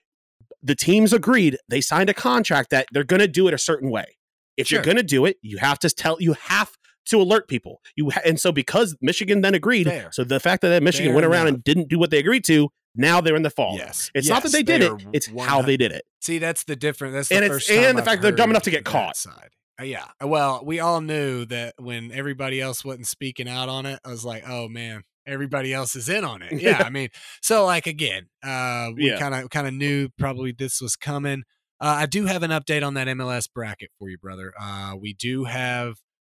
[0.62, 1.58] the teams agreed.
[1.68, 4.16] They signed a contract that they're going to do it a certain way.
[4.56, 6.16] If you're going to do it, you have to tell.
[6.20, 6.72] You have
[7.06, 7.80] to alert people.
[7.96, 9.86] You ha- and so because Michigan then agreed.
[9.86, 10.08] Fair.
[10.12, 11.56] So the fact that Michigan Fair went around enough.
[11.56, 13.76] and didn't do what they agreed to, now they're in the fall.
[13.76, 16.04] yes, It's not that they did it; it's how they did it.
[16.20, 17.14] See, that's the difference.
[17.14, 19.16] That's the And it's- and time the I've fact they're dumb enough to get caught.
[19.16, 19.50] Side.
[19.80, 20.06] Uh, yeah.
[20.22, 24.24] Well, we all knew that when everybody else wasn't speaking out on it, I was
[24.24, 26.52] like, oh man, everybody else is in on it.
[26.60, 26.82] Yeah.
[26.84, 27.08] I mean,
[27.42, 31.42] so like again, uh, we kind of kind of knew probably this was coming.
[31.80, 34.52] Uh, I do have an update on that MLS bracket for you, brother.
[34.58, 35.94] Uh, we do have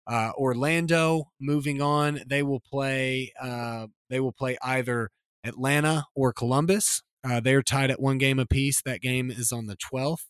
[0.06, 2.20] uh, Orlando moving on.
[2.26, 3.32] They will play.
[3.40, 5.10] Uh, they will play either
[5.44, 7.02] Atlanta or Columbus.
[7.22, 8.82] Uh, they're tied at one game apiece.
[8.82, 10.26] That game is on the twelfth.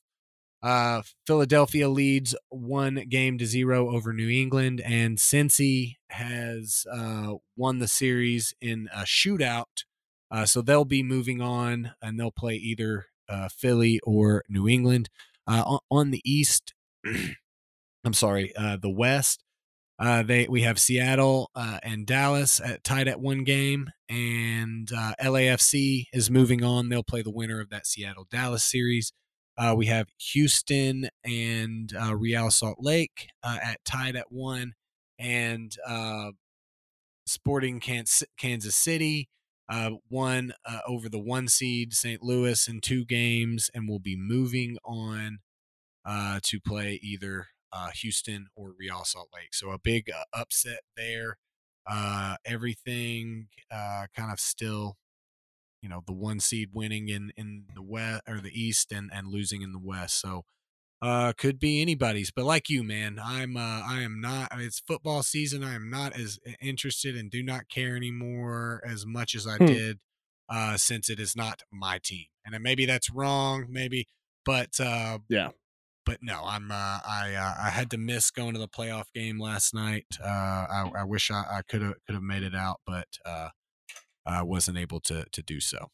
[0.64, 7.80] Uh, Philadelphia leads one game to zero over New England, and Cincy has uh, won
[7.80, 9.84] the series in a shootout.
[10.30, 15.10] Uh, so they'll be moving on, and they'll play either uh, Philly or New England.
[15.46, 16.72] Uh, on, on the East,
[18.04, 19.43] I'm sorry, uh, the West.
[19.98, 25.14] Uh, they we have Seattle uh, and Dallas at, tied at one game, and uh,
[25.22, 26.88] LAFC is moving on.
[26.88, 29.12] They'll play the winner of that Seattle Dallas series.
[29.56, 34.72] Uh, we have Houston and uh, Real Salt Lake uh, at tied at one,
[35.18, 35.72] and
[37.26, 39.28] Sporting Kansas, City
[40.10, 40.52] won
[40.88, 42.20] over the one seed St.
[42.20, 45.38] Louis in two games, and will be moving on
[46.04, 49.54] to play either uh, Houston or Real Salt Lake.
[49.54, 51.38] So a big uh, upset there.
[51.86, 54.98] Uh, everything uh, kind of still
[55.82, 59.28] you know the one seed winning in in the west or the east and and
[59.28, 60.44] losing in the west so
[61.02, 65.22] uh could be anybody's but like you man i'm uh i am not it's football
[65.22, 69.58] season i am not as interested and do not care anymore as much as i
[69.58, 69.66] Hmm.
[69.66, 70.00] did
[70.48, 74.08] uh since it is not my team and maybe that's wrong maybe
[74.44, 75.50] but uh Yeah.
[76.04, 79.38] But no i'm uh i uh, i had to miss going to the playoff game
[79.38, 83.08] last night uh i, I wish i could have could have made it out but
[83.24, 83.48] uh
[84.26, 85.90] I wasn't able to to do so.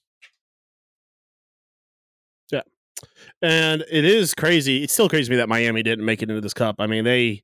[2.53, 2.63] Yeah,
[3.43, 4.85] and it is crazy.
[4.85, 6.77] It's still crazy to me that Miami didn't make it into this cup.
[6.79, 7.43] I mean, they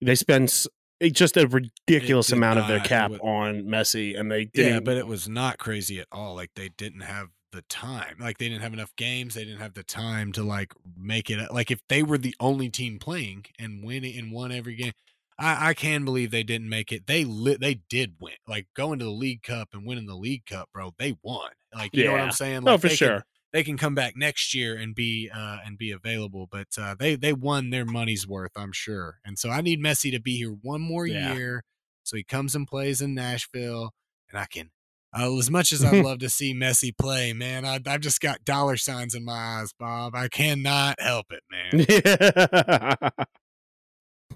[0.00, 0.66] they spent
[1.00, 4.72] eh, just a ridiculous amount of their cap wa- on Messi, and they didn't.
[4.72, 6.34] Yeah, but it was not crazy at all.
[6.34, 8.16] Like they didn't have the time.
[8.20, 9.34] Like they didn't have enough games.
[9.34, 11.50] They didn't have the time to like make it.
[11.52, 14.92] Like if they were the only team playing and winning and won every game,
[15.38, 17.06] I, I can believe they didn't make it.
[17.06, 17.60] They lit.
[17.60, 18.34] They did win.
[18.46, 20.94] Like going to the League Cup and winning the League Cup, bro.
[20.98, 21.50] They won.
[21.74, 22.64] Like you know what I'm saying?
[22.64, 23.24] no, for they can- sure.
[23.52, 26.48] they can come back next year and be uh, and be available.
[26.50, 29.18] But uh, they they won their money's worth, I'm sure.
[29.24, 31.34] And so I need Messi to be here one more Yeah.
[31.34, 31.64] year
[32.02, 33.92] So he comes and plays in Nashville,
[34.30, 34.70] and I can.
[35.18, 38.44] Uh, as much as I'd love to see Messi play, man, I, I've just got
[38.44, 40.14] dollar signs in my eyes, Bob.
[40.14, 41.42] I cannot help it,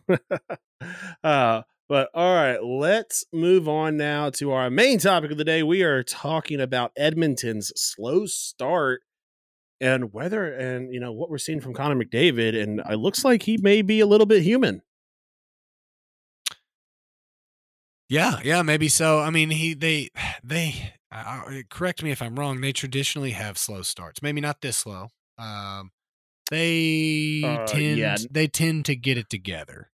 [0.09, 0.19] man.
[1.25, 5.63] uh, but all right, let's move on now to our main topic of the day.
[5.63, 9.03] We are talking about Edmonton's slow start
[9.81, 13.43] and whether and you know what we're seeing from Connor McDavid, and it looks like
[13.43, 14.83] he may be a little bit human.
[18.11, 19.20] Yeah, yeah, maybe so.
[19.20, 20.11] I mean, he they
[20.44, 22.61] they uh, correct me if I'm wrong.
[22.61, 24.20] They traditionally have slow starts.
[24.20, 25.09] Maybe not this slow.
[25.38, 25.92] Um,
[26.51, 28.16] they uh, tend yeah.
[28.31, 29.90] they tend to get it together.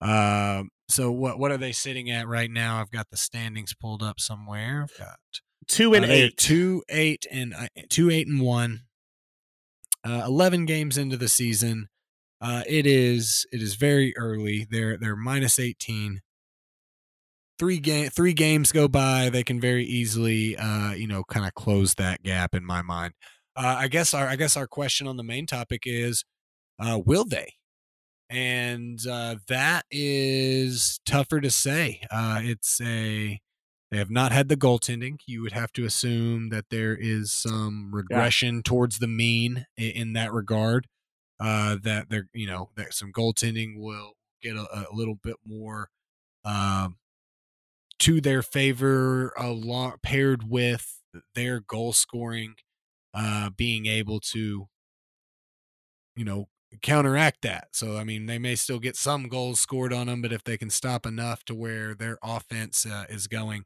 [0.00, 2.80] Um, so what what are they sitting at right now?
[2.80, 4.82] I've got the standings pulled up somewhere.
[4.82, 5.18] I've got
[5.68, 8.82] two and uh, eight, two eight and uh, two eight and one.
[10.06, 11.88] Uh, 11 games into the season.
[12.38, 14.66] Uh, it is it is very early.
[14.68, 16.20] They're they're minus 18.
[17.58, 19.30] Three game three games go by.
[19.30, 23.14] They can very easily uh, you know kind of close that gap in my mind.
[23.56, 26.24] Uh, I guess our I guess our question on the main topic is
[26.78, 27.54] uh, will they?
[28.30, 32.00] And uh, that is tougher to say.
[32.10, 33.40] Uh, it's a
[33.90, 35.18] they have not had the goaltending.
[35.26, 38.62] You would have to assume that there is some regression yeah.
[38.64, 40.88] towards the mean in, in that regard.
[41.38, 44.12] Uh, that they're, you know, that some goaltending will
[44.42, 45.90] get a, a little bit more
[46.44, 46.96] um,
[48.04, 51.00] to their favor, along paired with
[51.34, 52.54] their goal scoring,
[53.14, 54.68] uh, being able to,
[56.14, 56.48] you know,
[56.82, 57.68] counteract that.
[57.72, 60.58] So, I mean, they may still get some goals scored on them, but if they
[60.58, 63.64] can stop enough to where their offense uh, is going,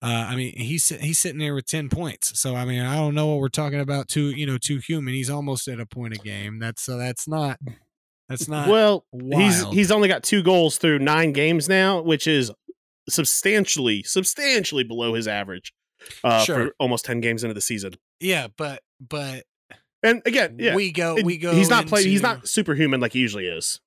[0.00, 2.38] uh, I mean, he's he's sitting there with ten points.
[2.38, 4.06] So, I mean, I don't know what we're talking about.
[4.06, 5.14] Too, you know, too human.
[5.14, 6.60] He's almost at a point a game.
[6.60, 6.96] That's so.
[6.96, 7.58] that's not.
[8.28, 8.68] That's not.
[8.68, 9.42] Well, wild.
[9.42, 12.52] he's he's only got two goals through nine games now, which is
[13.10, 15.72] substantially substantially below his average
[16.24, 16.56] uh, sure.
[16.56, 17.94] for almost ten games into the season.
[18.20, 19.44] Yeah, but but
[20.02, 21.52] and again, yeah, we go, we go.
[21.52, 22.08] He's not playing.
[22.08, 23.80] He's not superhuman like he usually is.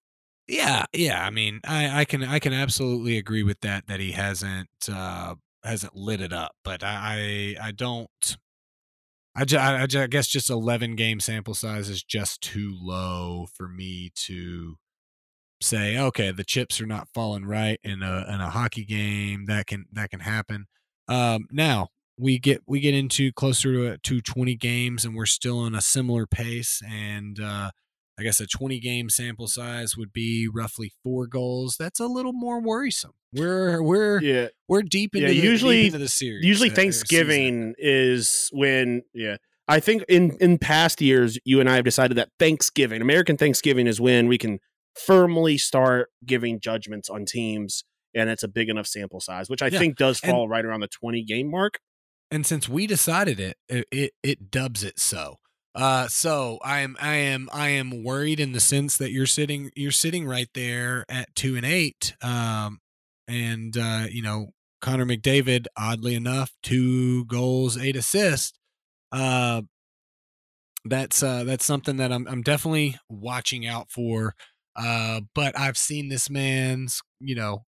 [0.47, 1.25] Yeah, yeah.
[1.25, 3.88] I mean, I, I can, I can absolutely agree with that.
[3.88, 8.38] That he hasn't, uh, hasn't lit it up, but I, I don't.
[9.36, 14.12] I, I, I guess just 11 game sample size is just too low for me
[14.15, 14.77] to
[15.63, 19.45] say, okay, the chips are not falling right in a in a hockey game.
[19.45, 20.65] That can that can happen.
[21.08, 25.60] Um, now we get we get into closer to to 20 games and we're still
[25.60, 27.71] on a similar pace and uh,
[28.19, 31.78] I guess a 20 game sample size would be roughly four goals.
[31.78, 33.13] That's a little more worrisome.
[33.34, 36.45] We're we're yeah we're deep into yeah, the, usually into the series.
[36.45, 39.38] Usually uh, Thanksgiving is when yeah.
[39.67, 43.88] I think in in past years you and I have decided that Thanksgiving, American Thanksgiving
[43.88, 44.60] is when we can
[44.95, 47.84] firmly start giving judgments on teams
[48.15, 49.79] and it's a big enough sample size, which I yeah.
[49.79, 51.79] think does fall and, right around the 20 game mark
[52.34, 55.38] and since we decided it, it it, it dubs it so.
[55.75, 59.69] Uh, so I am I am I am worried in the sense that you're sitting
[59.75, 62.15] you're sitting right there at two and eight.
[62.23, 62.79] Um,
[63.27, 64.47] and uh, you know
[64.82, 68.58] Connor McDavid, oddly enough, two goals, eight assists.
[69.12, 69.62] Uh,
[70.86, 74.34] that's uh, that's something that I'm I'm definitely watching out for.
[74.75, 77.65] Uh, but I've seen this man's you know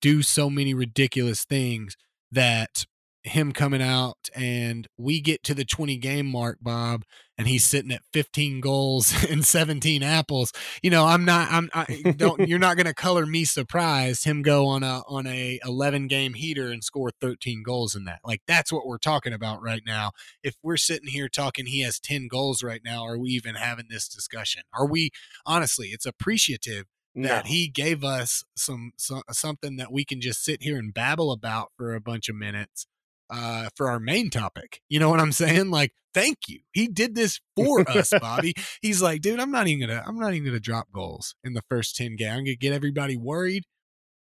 [0.00, 1.96] do so many ridiculous things
[2.32, 2.86] that
[3.24, 7.04] him coming out and we get to the 20 game mark bob
[7.38, 10.52] and he's sitting at 15 goals and 17 apples.
[10.82, 14.42] You know i'm not i'm I don't you're not going to color me surprised him
[14.42, 18.20] go on a on a 11 game heater and score 13 goals in that.
[18.24, 20.12] Like that's what we're talking about right now.
[20.42, 23.86] If we're sitting here talking he has 10 goals right now are we even having
[23.88, 24.62] this discussion?
[24.74, 25.10] Are we
[25.46, 26.84] honestly it's appreciative
[27.14, 27.48] that no.
[27.48, 31.70] he gave us some, some something that we can just sit here and babble about
[31.76, 32.86] for a bunch of minutes
[33.30, 34.80] uh, for our main topic.
[34.88, 35.70] You know what I'm saying?
[35.70, 36.60] Like, thank you.
[36.72, 38.54] He did this for us, Bobby.
[38.80, 41.62] He's like, dude, I'm not even gonna, I'm not even gonna drop goals in the
[41.68, 42.30] first 10 game.
[42.30, 43.64] I'm gonna get everybody worried.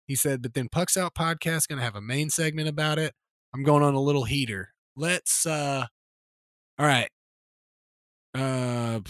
[0.08, 3.14] He said, but then Pucks Out Podcast gonna have a main segment about it.
[3.54, 4.70] I'm going on a little heater.
[4.96, 5.86] Let's uh
[6.80, 7.10] all right.
[8.36, 9.02] Uh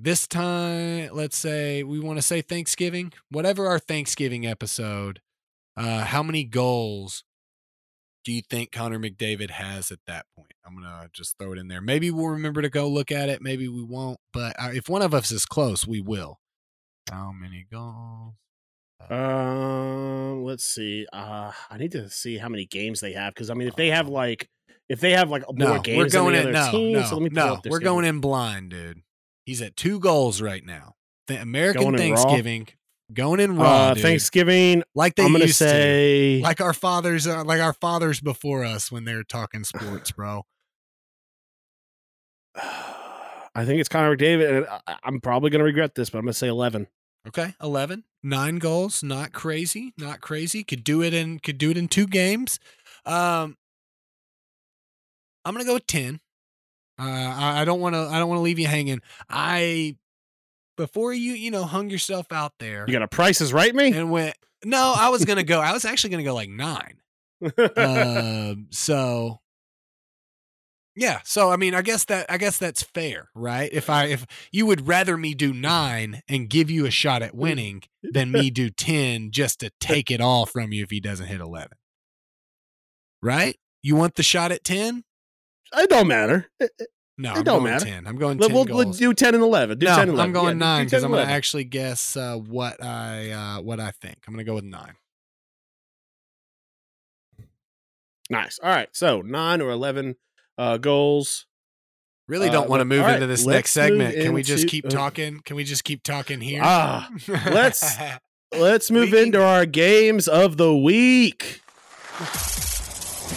[0.00, 5.20] this time, let's say we want to say Thanksgiving, whatever our Thanksgiving episode,
[5.76, 7.24] uh, how many goals
[8.28, 10.52] do you think Connor McDavid has at that point?
[10.62, 11.80] I'm gonna just throw it in there.
[11.80, 13.40] Maybe we'll remember to go look at it.
[13.40, 14.20] Maybe we won't.
[14.34, 16.38] But uh, if one of us is close, we will.
[17.10, 18.34] How many goals?
[19.08, 21.06] Um, uh, let's see.
[21.10, 23.88] Uh, I need to see how many games they have because I mean, if they
[23.88, 24.50] have like,
[24.90, 26.52] if they have like more no, games, we're going in.
[26.52, 29.00] No, team, no, so no, we're going in blind, dude.
[29.46, 30.96] He's at two goals right now.
[31.28, 32.68] The American Thanksgiving
[33.12, 33.88] Going in raw.
[33.90, 33.94] Uh.
[33.94, 35.68] Thanksgiving, like they I'm gonna used to.
[35.68, 40.44] say Like our fathers, uh, like our fathers before us when they're talking sports, bro.
[42.54, 46.24] I think it's Connor McDavid, and I- I'm probably going to regret this, but I'm
[46.24, 46.86] going to say 11.
[47.26, 50.62] Okay, 11, nine goals, not crazy, not crazy.
[50.62, 52.58] Could do it in could do it in two games.
[53.04, 53.56] Um,
[55.44, 56.20] I'm gonna go with ten.
[56.98, 57.98] Uh, I, I don't want to.
[58.00, 59.00] I don't want to leave you hanging.
[59.28, 59.96] I
[60.78, 63.92] before you you know hung yourself out there You got a price is right me?
[63.92, 64.34] and went.
[64.64, 65.60] No, I was gonna go.
[65.60, 66.96] I was actually gonna go like nine.
[67.76, 69.40] um, so
[70.96, 73.70] yeah, so I mean, I guess that I guess that's fair, right?
[73.72, 77.36] If I if you would rather me do nine and give you a shot at
[77.36, 81.26] winning than me do ten just to take it all from you if he doesn't
[81.26, 81.76] hit eleven,
[83.22, 83.56] right?
[83.82, 85.04] You want the shot at ten?
[85.76, 86.46] it don't matter.
[86.58, 86.72] It-
[87.20, 87.84] No, It I'm don't going matter.
[87.84, 88.06] ten.
[88.06, 89.78] I'm going We'll, ten we'll- we'll do 10 and 11.
[89.78, 90.24] Do no, 10 and 11.
[90.28, 91.36] I'm going Yeah, do nine 10 because I'm going to 11.
[91.36, 94.18] actually guess uh, what I uh, what I think.
[94.26, 94.94] I'm going to go with nine.
[98.30, 98.58] Nice.
[98.62, 98.88] All right.
[98.92, 100.16] So 9 or 11
[100.58, 101.46] uh, goals.
[102.28, 104.14] Really Uh, don't want to let- move all right, into this let's next segment.
[104.14, 105.40] Can we just into- keep uh, talking?
[105.40, 106.60] Can we just keep talking here?
[106.62, 107.96] Ah, let's-
[108.50, 111.60] Let's move into our games of the week.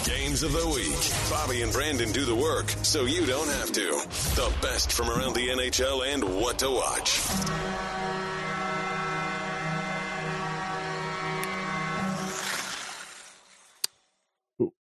[0.05, 1.29] Games of the week.
[1.29, 3.81] Bobby and Brandon do the work so you don't have to.
[4.35, 7.19] The best from around the NHL and what to watch.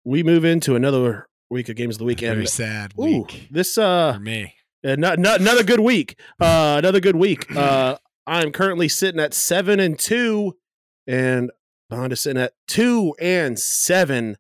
[0.03, 2.19] We move into another week of games of the week.
[2.19, 4.55] Very And sad ooh, week this uh for me.
[4.83, 6.19] Uh, not, not, another good week.
[6.39, 7.55] Uh, another good week.
[7.55, 10.57] Uh, I'm currently sitting at seven and two,
[11.05, 11.51] and
[11.89, 14.37] Bond is sitting at two and seven.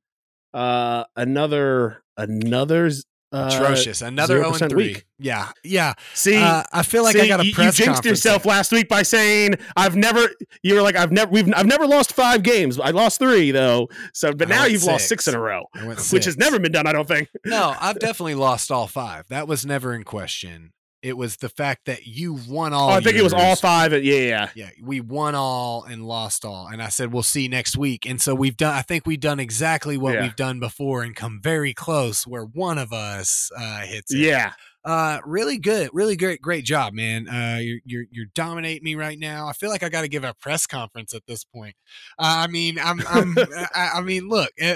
[0.53, 2.89] Uh, another another
[3.33, 4.01] uh, Atrocious.
[4.01, 4.83] Another 0 0% and 3.
[4.83, 5.05] week.
[5.17, 5.51] Yeah.
[5.63, 5.93] Yeah.
[6.13, 8.49] See, Uh, I feel like see, I got a press you jinxed yourself there.
[8.49, 10.27] last week by saying I've never.
[10.63, 11.31] You were like I've never.
[11.31, 12.77] We've I've never lost five games.
[12.79, 13.87] I lost three though.
[14.13, 15.23] So, but I now you've lost six.
[15.23, 15.63] six in a row,
[16.11, 16.87] which has never been done.
[16.87, 17.29] I don't think.
[17.45, 19.27] No, I've definitely lost all five.
[19.29, 20.73] That was never in question.
[21.03, 22.89] It was the fact that you won all.
[22.89, 23.59] Oh, I think it was all yours.
[23.59, 23.91] five.
[23.91, 24.49] Yeah, yeah.
[24.53, 26.67] Yeah, we won all and lost all.
[26.67, 28.05] And I said, we'll see next week.
[28.07, 30.21] And so we've done, I think we've done exactly what Yeah.
[30.21, 34.19] we've done before and come very close where one of us uh, hits it.
[34.19, 34.53] Yeah.
[34.85, 35.89] Uh, really good.
[35.93, 37.27] Really great, great job, man.
[37.27, 39.47] Uh, you're, you're, you're dominating me right now.
[39.47, 41.75] I feel like I got to give a press conference at this point.
[42.19, 43.35] Uh, I mean, I'm, I'm,
[43.75, 44.75] I, I mean, look, uh,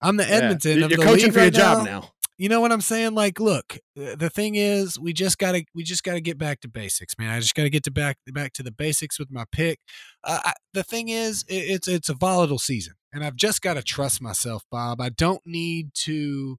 [0.00, 0.30] I'm the Yeah.
[0.30, 0.76] Edmonton.
[0.78, 2.10] You're of you're the coaching for your right job now now.
[2.36, 3.14] You know what I'm saying?
[3.14, 7.14] Like, look, the thing is, we just gotta, we just gotta get back to basics,
[7.18, 7.30] man.
[7.30, 9.78] I just gotta get to back, back to the basics with my pick.
[10.24, 13.74] Uh, I, the thing is, it, it's, it's a volatile season, and I've just got
[13.74, 15.00] to trust myself, Bob.
[15.00, 16.56] I don't need to,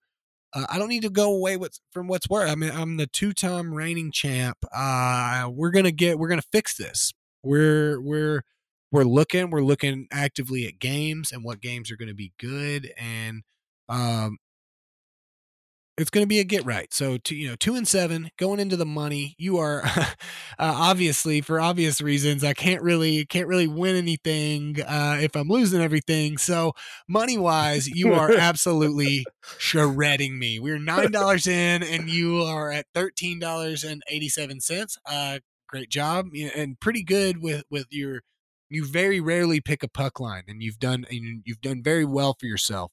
[0.54, 2.50] uh, I don't need to go away with from what's worth.
[2.50, 4.58] I mean, I'm the two-time reigning champ.
[4.74, 7.12] Uh, we're gonna get, we're gonna fix this.
[7.44, 8.44] We're, we're,
[8.92, 12.94] we're looking, we're looking actively at games and what games are going to be good,
[12.98, 13.42] and
[13.90, 14.38] um,
[15.98, 16.94] it's going to be a get right.
[16.94, 19.36] So, to, you know, two and seven going into the money.
[19.38, 20.06] You are uh,
[20.60, 22.44] obviously for obvious reasons.
[22.44, 26.38] I can't really can't really win anything uh, if I'm losing everything.
[26.38, 26.74] So,
[27.08, 29.26] money wise, you are absolutely
[29.58, 30.60] shredding me.
[30.60, 34.98] We're nine dollars in, and you are at thirteen dollars and eighty seven cents.
[35.06, 38.22] Uh, great job and pretty good with with your.
[38.68, 42.36] You very rarely pick a puck line, and you've done and you've done very well
[42.38, 42.92] for yourself.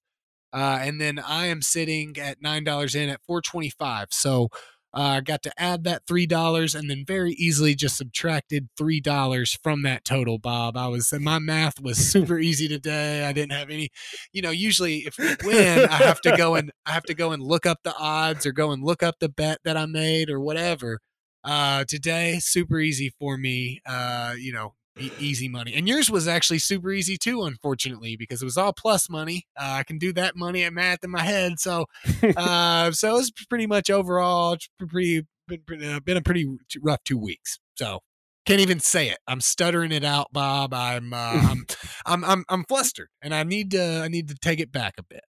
[0.53, 4.09] Uh, and then I am sitting at nine dollars in at four twenty five.
[4.11, 4.49] So
[4.95, 9.01] uh, I got to add that three dollars, and then very easily just subtracted three
[9.01, 10.39] dollars from that total.
[10.39, 13.25] Bob, I was my math was super easy today.
[13.25, 13.89] I didn't have any,
[14.33, 14.51] you know.
[14.51, 17.65] Usually, if we win, I have to go and I have to go and look
[17.65, 21.01] up the odds or go and look up the bet that I made or whatever.
[21.43, 23.81] Uh, today, super easy for me.
[23.87, 25.75] Uh, you know, e- easy money.
[25.75, 29.47] And yours was actually super easy too, unfortunately, because it was all plus money.
[29.59, 31.59] Uh, I can do that money at math in my head.
[31.59, 31.87] So,
[32.37, 36.49] uh, so it's pretty much overall, pretty, been, uh, been a pretty
[36.81, 37.59] rough two weeks.
[37.75, 38.01] So
[38.47, 39.19] can't even say it.
[39.27, 40.75] I'm stuttering it out, Bob.
[40.75, 41.67] I'm, uh, I'm,
[42.07, 45.03] I'm, I'm, I'm flustered and I need to, I need to take it back a
[45.03, 45.23] bit.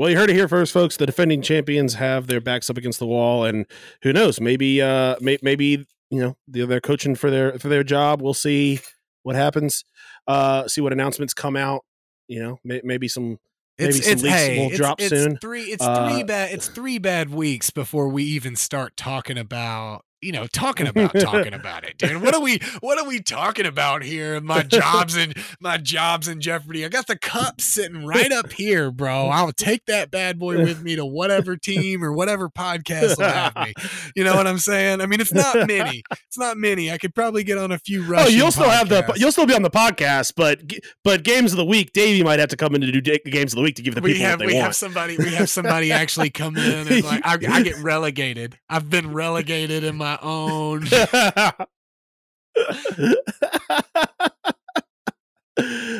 [0.00, 0.96] Well, you heard it here first, folks.
[0.96, 3.66] The defending champions have their backs up against the wall, and
[4.00, 4.40] who knows?
[4.40, 8.20] Maybe, uh, may- maybe you know they're coaching for their for their job.
[8.22, 8.80] We'll see
[9.22, 9.84] what happens.
[10.26, 11.84] Uh, see what announcements come out.
[12.28, 13.38] You know, may- maybe some
[13.78, 15.38] Maybe It's, some it's leaks hey, will it's, drop it's soon.
[15.38, 16.52] Three, it's Uh, three bad.
[16.52, 21.54] It's three bad weeks before we even start talking about you know, talking about talking
[21.60, 22.22] about it, dude.
[22.22, 24.40] What are we what are we talking about here?
[24.40, 26.84] My jobs and my jobs in jeopardy.
[26.84, 29.28] I got the cup sitting right up here, bro.
[29.28, 33.56] I'll take that bad boy with me to whatever team or whatever podcast will have
[33.56, 33.74] me.
[34.14, 35.00] You know what I'm saying?
[35.00, 36.02] I mean, it's not many.
[36.26, 36.90] It's not many.
[36.90, 39.54] I could probably get on a few Oh, you'll still have the you'll still be
[39.54, 40.60] on the podcast, but
[41.04, 43.56] but games of the week, Davey might have to come in to do games of
[43.56, 45.48] the week to give the we people have what we they have somebody we have
[45.48, 48.58] somebody actually come in and like I, I get relegated.
[48.68, 50.86] I've been relegated in my own.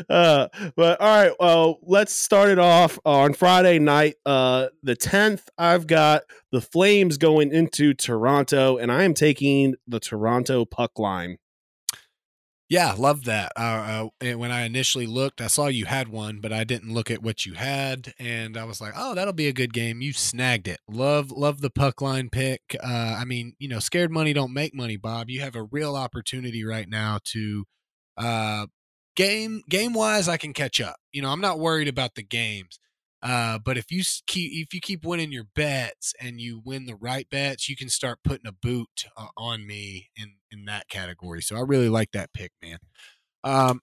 [0.08, 5.48] uh, but all right, well, let's start it off on Friday night, uh, the tenth.
[5.58, 11.38] I've got the Flames going into Toronto, and I am taking the Toronto puck line.
[12.70, 13.50] Yeah, love that.
[13.56, 17.10] Uh, uh, when I initially looked, I saw you had one, but I didn't look
[17.10, 20.12] at what you had, and I was like, "Oh, that'll be a good game." You
[20.12, 20.78] snagged it.
[20.88, 22.76] Love, love the puck line pick.
[22.82, 25.30] Uh, I mean, you know, scared money don't make money, Bob.
[25.30, 27.64] You have a real opportunity right now to,
[28.16, 28.66] uh,
[29.16, 30.96] game game wise, I can catch up.
[31.12, 32.78] You know, I'm not worried about the games.
[33.22, 36.96] Uh, but if you keep if you keep winning your bets and you win the
[36.96, 41.42] right bets, you can start putting a boot uh, on me in in that category.
[41.42, 42.78] So I really like that pick, man.
[43.44, 43.80] Um,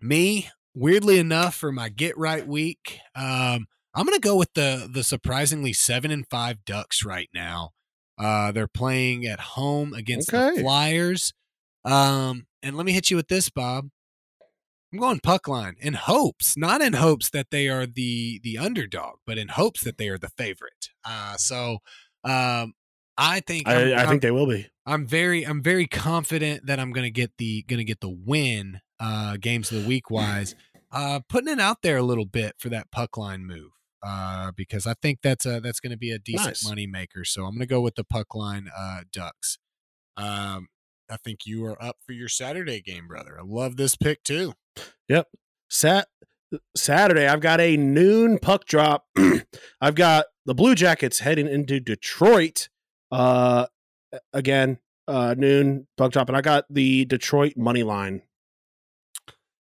[0.00, 5.04] me, weirdly enough, for my get right week, um, I'm gonna go with the the
[5.04, 7.70] surprisingly seven and five Ducks right now.
[8.18, 10.56] Uh, they're playing at home against Okay.
[10.56, 11.32] the Flyers.
[11.84, 13.88] Um, and let me hit you with this, Bob.
[14.96, 19.16] I'm going puck line in hopes, not in hopes that they are the the underdog,
[19.26, 20.88] but in hopes that they are the favorite.
[21.04, 21.78] Uh, so
[22.24, 22.72] um,
[23.18, 24.66] I think I'm- I, I I'm- think they will be.
[24.86, 29.36] I'm very I'm very confident that I'm gonna get the gonna get the win uh
[29.36, 30.54] games of the week wise.
[30.92, 33.72] Uh putting it out there a little bit for that puck line move.
[34.02, 36.64] Uh because I think that's a that's gonna be a decent Nice.
[36.68, 37.24] money maker.
[37.24, 39.58] So I'm gonna go with the puck line uh ducks.
[40.16, 40.68] Um
[41.10, 43.38] I think you are up for your Saturday game, brother.
[43.40, 44.54] I love this pick too.
[45.68, 46.08] Sat
[46.76, 49.06] Saturday, I've got a noon puck drop.
[49.80, 52.68] I've got the Blue Jackets heading into Detroit.
[53.10, 53.66] Uh,
[54.32, 58.22] again, uh, noon puck drop, and I got the Detroit money line.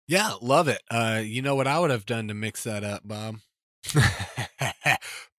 [0.09, 0.83] Yeah, love it.
[0.91, 3.37] Uh, you know what I would have done to mix that up, Bob?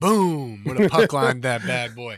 [0.02, 0.64] Boom!
[0.66, 2.18] Would have puck lined that bad boy.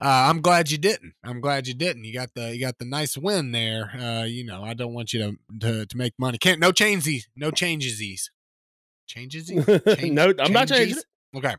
[0.00, 1.14] Uh, I'm glad you didn't.
[1.24, 2.04] I'm glad you didn't.
[2.04, 3.90] You got the you got the nice win there.
[3.98, 6.38] Uh, you know, I don't want you to to, to make money.
[6.38, 7.28] Can't no change these.
[7.34, 8.30] No changes these.
[9.06, 9.48] Changes.
[9.48, 11.04] Change- no, I'm not changing changes?
[11.34, 11.54] Okay.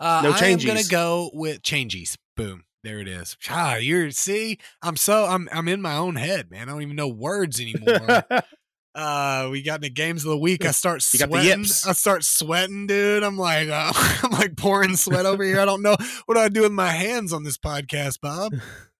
[0.00, 0.66] Uh, No changes.
[0.66, 2.16] I am gonna go with changes.
[2.36, 2.64] Boom.
[2.84, 3.36] There it is.
[3.50, 4.58] Ah, you're see.
[4.80, 6.68] I'm so I'm I'm in my own head, man.
[6.68, 8.24] I don't even know words anymore.
[8.98, 10.64] uh we got the games of the week.
[10.64, 11.64] I start You got the sweating.
[11.86, 13.22] i start sweating dude.
[13.22, 13.92] I'm like uh,
[14.24, 15.60] i'm like pouring sweat over here.
[15.60, 15.96] I don't know
[16.26, 18.52] what do i do with my hands on this podcast bob?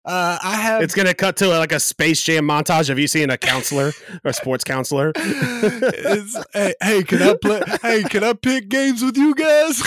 [0.05, 2.89] Uh i have it's gonna cut to like a Space Jam montage.
[2.91, 3.93] Of you seeing a counselor
[4.25, 5.13] or a sports counselor.
[5.17, 9.83] it's, hey, hey can i play hey can i pick games with you guys?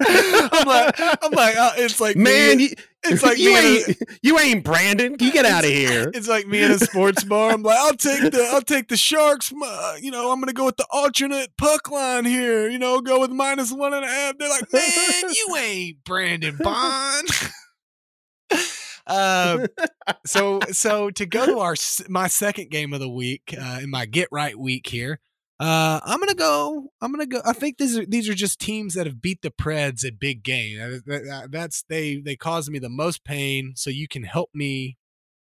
[0.00, 2.68] I'm like i'm like uh, it's like Man, me, you,
[3.04, 5.16] it's like you and a- ain't you ain't Brandon.
[5.20, 6.10] You get out of here.
[6.14, 7.50] It's like me in a sports bar.
[7.52, 9.52] I'm like, I'll take the I'll take the Sharks.
[9.52, 12.68] uh, You know, I'm gonna go with the alternate puck line here.
[12.68, 14.38] You know, go with minus one and a half.
[14.38, 14.82] They're like, man,
[15.34, 17.28] you ain't Brandon Bond.
[19.06, 19.66] um,
[20.26, 21.74] so so to go to our
[22.08, 25.20] my second game of the week uh, in my get right week here.
[25.60, 26.88] Uh, I'm gonna go.
[27.00, 27.40] I'm gonna go.
[27.44, 30.42] I think these are these are just teams that have beat the Preds at big
[30.44, 30.78] game.
[30.78, 33.72] That- that- that- that's they they cause me the most pain.
[33.74, 34.96] So you can help me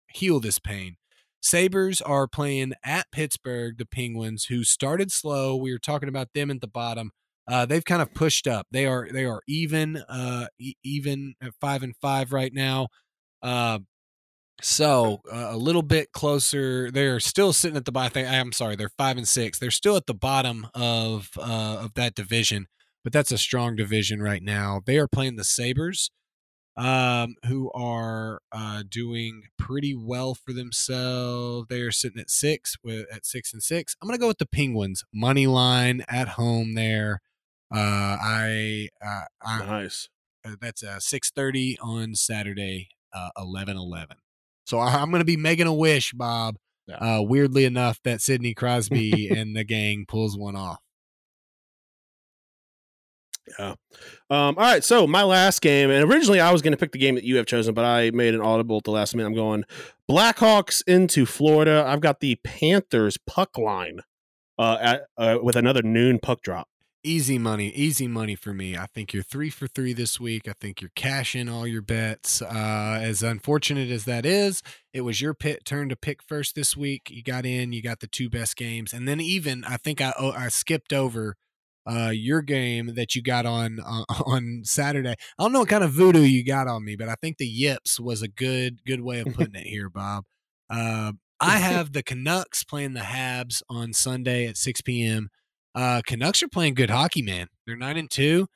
[0.09, 0.97] heal this pain.
[1.41, 5.57] Sabres are playing at Pittsburgh, the Penguins, who started slow.
[5.57, 7.13] We were talking about them at the bottom.
[7.49, 8.67] Uh, they've kind of pushed up.
[8.71, 12.89] They are they are even uh, e- even at five and five right now.
[13.43, 13.81] Uh,
[14.61, 16.91] so uh, a little bit closer.
[16.91, 18.27] They're still sitting at the bottom.
[18.27, 18.77] I'm sorry.
[18.77, 19.59] They're five and six.
[19.59, 22.67] They're still at the bottom of uh, of that division,
[23.05, 24.81] but that's a strong division right now.
[24.85, 26.11] They are playing the Sabres
[26.77, 31.67] um, who are uh, doing pretty well for themselves.
[31.69, 33.97] They are sitting at six with at six and six.
[34.01, 37.21] I'm gonna go with the Penguins money line at home there.
[37.75, 40.09] Uh, I, uh, I Nice.
[40.47, 44.17] uh, that's uh, six thirty on Saturday, uh, eleven eleven.
[44.69, 46.57] So I, I'm gonna be making a wish, Bob.
[46.87, 46.97] Yeah.
[46.97, 50.79] Uh, weirdly enough, that Sidney Crosby and the gang pulls one off.
[53.59, 53.77] Um,
[54.29, 57.15] all right, so my last game, and originally I was going to pick the game
[57.15, 59.27] that you have chosen, but I made an audible at the last minute.
[59.27, 59.65] I'm going
[60.07, 61.83] Blackhawks into Florida.
[61.87, 64.01] I've got the Panthers puck line
[64.59, 66.69] uh, at, uh, with another noon puck drop.
[67.05, 68.77] Easy money, easy money for me.
[68.77, 70.49] I think you're three for three this week.
[70.49, 72.43] I think you're cashing all your bets.
[72.43, 76.77] Uh, as unfortunate as that is, it was your pit turn to pick first this
[76.77, 77.03] week.
[77.09, 80.13] You got in, you got the two best games, and then even I think I
[80.19, 81.37] oh, I skipped over
[81.89, 85.15] uh, your game that you got on uh, on Saturday.
[85.39, 87.47] I don't know what kind of voodoo you got on me, but I think the
[87.47, 90.25] yips was a good good way of putting it here, Bob.
[90.69, 95.31] Uh, I have the Canucks playing the Habs on Sunday at 6 p.m.
[95.79, 97.47] Uh, Canucks are playing good hockey, man.
[97.67, 98.49] They're nine and two.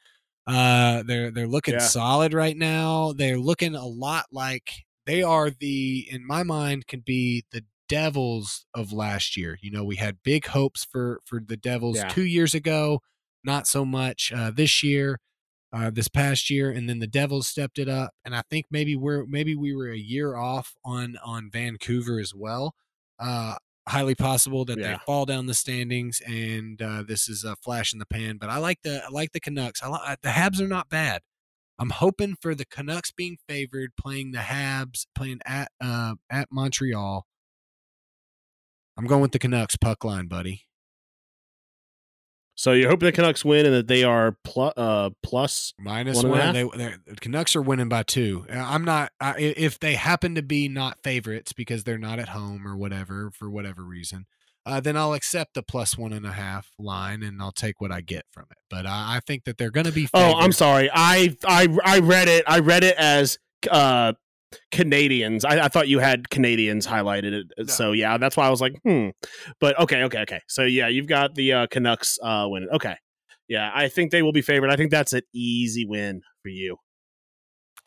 [0.44, 1.80] Uh, they're they're looking Yeah.
[1.80, 3.12] solid right now.
[3.12, 4.72] They're looking a lot like
[5.06, 9.56] they are the, in my mind, can be the Devils of last year.
[9.62, 12.08] You know, we had big hopes for for the Devils Yeah.
[12.08, 13.00] two years ago.
[13.44, 15.20] Not so much uh, this year,
[15.72, 18.14] uh, this past year, and then the Devils stepped it up.
[18.24, 22.34] And I think maybe we're maybe we were a year off on on Vancouver as
[22.34, 22.74] well.
[23.20, 23.56] Uh,
[23.88, 24.92] highly possible that Yeah.
[24.92, 28.36] they fall down the standings, and uh, this is a flash in the pan.
[28.38, 29.82] But I like the I like the Canucks.
[29.82, 31.22] I li- the Habs are not bad.
[31.78, 37.26] I'm hoping for the Canucks being favored, playing the Habs, playing at uh, at Montreal.
[38.96, 40.62] I'm going with the Canucks puck line, buddy.
[42.54, 45.10] So you hope the Canucks win and that they are plus uh.
[45.78, 46.52] Minus One one.
[46.54, 48.44] They, they're- the Canucks are winning by two.
[48.52, 49.10] Uh, I'm not.
[49.20, 53.30] I, if they happen to be not favorites because they're not at home or whatever
[53.30, 54.26] for whatever reason,
[54.66, 57.90] uh, then I'll accept the plus one and a half line and I'll take what
[57.90, 58.58] I get from it.
[58.70, 60.08] But I, I think that they're going to be.
[60.14, 60.90] Oh, I'm sorry.
[60.92, 62.44] I I I read it.
[62.46, 63.38] I read it as
[63.70, 64.12] uh
[64.72, 65.44] Canadiens.
[65.44, 67.46] I, I thought you had Canadiens highlighted it.
[67.58, 67.64] No.
[67.66, 69.08] So yeah, that's why I was like, hmm.
[69.60, 70.40] But okay, okay, okay.
[70.48, 72.68] So yeah, you've got the uh, Canucks uh, winning.
[72.72, 72.96] Okay.
[73.48, 74.70] Yeah, I think they will be favored.
[74.70, 76.76] I think that's an easy win for you.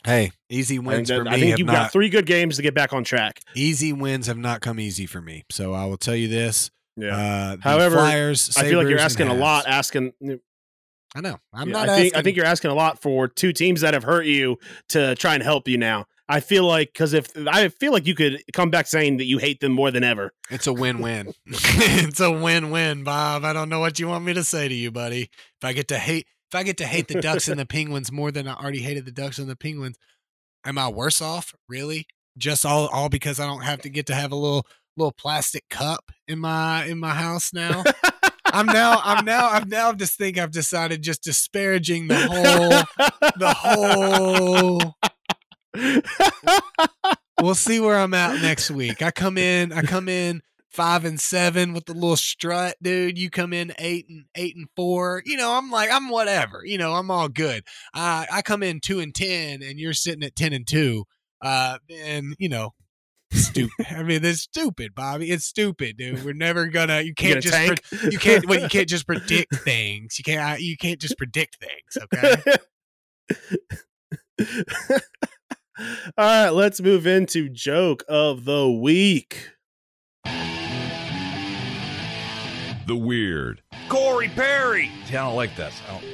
[0.06, 1.32] Hey, easy wins that- for me.
[1.32, 3.40] I think you've not, got three good games to get back on track.
[3.56, 5.44] easy wins have not come easy for me.
[5.50, 6.70] So I will tell you this.
[6.98, 9.68] Uh, the However, Flyers, I feel like you're asking a lot.
[9.68, 10.14] Asking,
[11.16, 11.38] I know.
[11.54, 11.90] I'm yeah, not.
[11.90, 14.26] I think asking, I think you're asking a lot for two teams that have hurt
[14.26, 14.58] you
[14.90, 16.06] to try and help you now.
[16.28, 19.38] I feel like because if I feel like you could come back saying that you
[19.38, 20.32] hate them more than ever.
[20.50, 21.34] It's a win-win.
[21.46, 23.46] it's a win-win, Bob.
[23.46, 25.24] I don't know what you want me to say to you, buddy.
[25.24, 28.12] If I get to hate if I get to hate the Ducks and the Penguins
[28.12, 29.98] more than I already hated the Ducks and the Penguins,
[30.66, 31.54] am I worse off?
[31.70, 32.08] Really?
[32.38, 34.66] Just all all because I don't have to get to have a little
[34.98, 37.84] little plastic cup in my in my house now?
[38.46, 43.54] I'm now I'm now I'm now just think I've decided just disparaging the whole the
[43.54, 44.96] whole
[47.42, 49.02] we'll see where I'm at next week.
[49.02, 50.42] I come in, I come in
[50.76, 53.18] five and seven with the little strut, dude.
[53.18, 55.24] You come in eight and eight and four.
[55.26, 56.62] You know, I'm like, I'm whatever.
[56.64, 57.64] You know, I'm all good.
[57.94, 61.06] I I come in two and ten, and you're sitting at ten and two.
[61.42, 62.72] Uh, and you know.
[63.32, 63.88] Stupid.
[63.90, 65.32] I mean, it's stupid, Bobby.
[65.32, 66.24] It's stupid, dude.
[66.24, 67.02] We're never gonna.
[67.02, 67.90] You can't just.
[67.90, 68.46] Pre- you can't.
[68.48, 70.18] Well, you can't just predict things.
[70.20, 70.62] You can't.
[70.62, 71.98] You can't just predict things.
[72.14, 72.36] Okay.
[76.18, 79.52] All right, let's move into joke of the week.
[82.88, 83.62] The weird.
[83.90, 84.90] Corey Perry.
[85.06, 85.82] See, I don't like this.
[85.88, 86.06] I don't.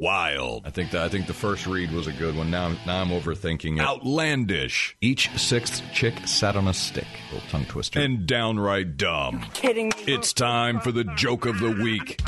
[0.00, 0.66] Wild.
[0.66, 2.50] I think that I think the first read was a good one.
[2.50, 3.80] Now, now I'm overthinking it.
[3.80, 4.96] Outlandish.
[5.00, 7.06] Each sixth chick sat on a stick.
[7.32, 8.00] Little tongue twister.
[8.00, 9.44] And downright dumb.
[9.54, 10.12] kidding me?
[10.12, 12.20] It's time for the joke of the week.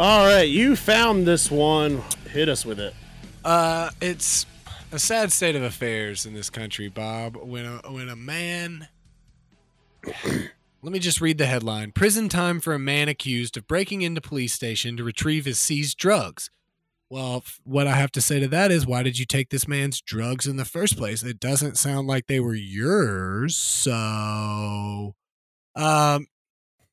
[0.00, 2.02] All right, you found this one.
[2.30, 2.94] Hit us with it.
[3.44, 4.46] Uh, it's
[4.92, 7.36] a sad state of affairs in this country, Bob.
[7.36, 8.88] When a when a man,
[10.04, 14.20] let me just read the headline: Prison time for a man accused of breaking into
[14.20, 16.50] police station to retrieve his seized drugs.
[17.10, 20.02] Well, what I have to say to that is, why did you take this man's
[20.02, 21.22] drugs in the first place?
[21.22, 23.56] It doesn't sound like they were yours.
[23.56, 25.14] So,
[25.74, 26.26] um,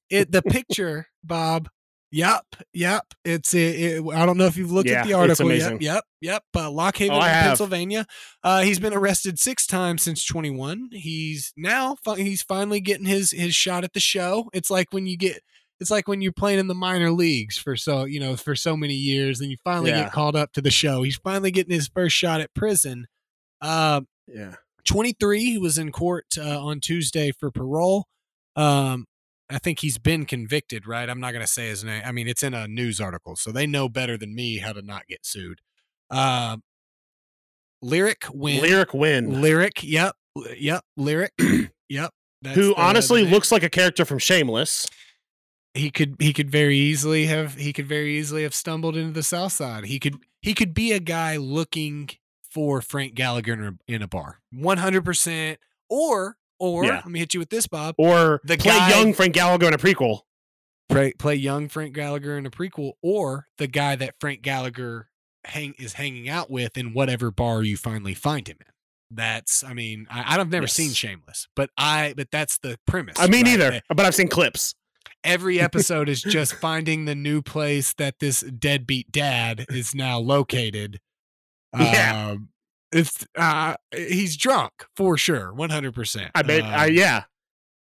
[0.09, 1.67] it the picture, Bob.
[2.15, 3.03] Yep, yep.
[3.25, 5.81] It's it, it, I don't know if you've looked Yeah, at the article yet.
[5.81, 6.43] Yep, yep.
[6.55, 7.45] Uh, Lock Haven, Oh, I have.
[7.47, 8.05] Pennsylvania.
[8.41, 10.91] Uh, he's been arrested six times since 21.
[10.93, 14.49] He's now he's finally getting his his shot at the show.
[14.53, 15.41] It's like when you get
[15.81, 18.77] it's like when you're playing in the minor leagues for so you know for so
[18.77, 20.03] many years, and you finally Yeah.
[20.03, 21.03] get called up to the show.
[21.03, 23.07] He's finally getting his first shot at prison.
[23.59, 24.53] Uh, Yeah.
[24.85, 28.05] 23 he was in court uh, on tuesday for parole
[28.55, 29.05] um
[29.49, 32.27] i think he's been convicted right i'm not going to say his name i mean
[32.27, 35.25] it's in a news article so they know better than me how to not get
[35.25, 35.59] sued
[36.11, 36.61] um
[37.81, 39.41] lyric Wynn Lyric Wynn.
[39.41, 40.15] lyric yep
[40.57, 41.33] yep lyric
[41.89, 44.87] yep that's Who the- honestly the looks like a character from Shameless.
[45.73, 49.23] he could he could very easily have he could very easily have stumbled into the
[49.23, 52.09] south side he could he could be a guy looking
[52.49, 55.57] for frank gallagher in a, in a bar 100%
[55.89, 56.95] or or Yeah.
[56.95, 59.73] let me hit you with this bob Or The play guy- young Frank Gallagher in
[59.73, 60.21] a prequel.
[60.89, 65.09] play, play young Frank Gallagher in a prequel, or the guy that Frank Gallagher
[65.45, 68.67] hang is hanging out with in whatever bar you finally find him in.
[69.11, 73.15] That's, I mean, I, I've never seen Shameless, but I, but that's the premise.
[73.19, 73.51] I mean, right?
[73.51, 74.73] neither, That but I've seen clips.
[75.23, 80.99] Every episode is just finding the new place that this deadbeat dad is now located.
[81.77, 82.29] Yeah.
[82.31, 82.49] Um,
[82.95, 86.31] it's uh, he's drunk for sure, one hundred percent.
[86.33, 86.63] I bet.
[86.63, 87.23] I Um, yeah,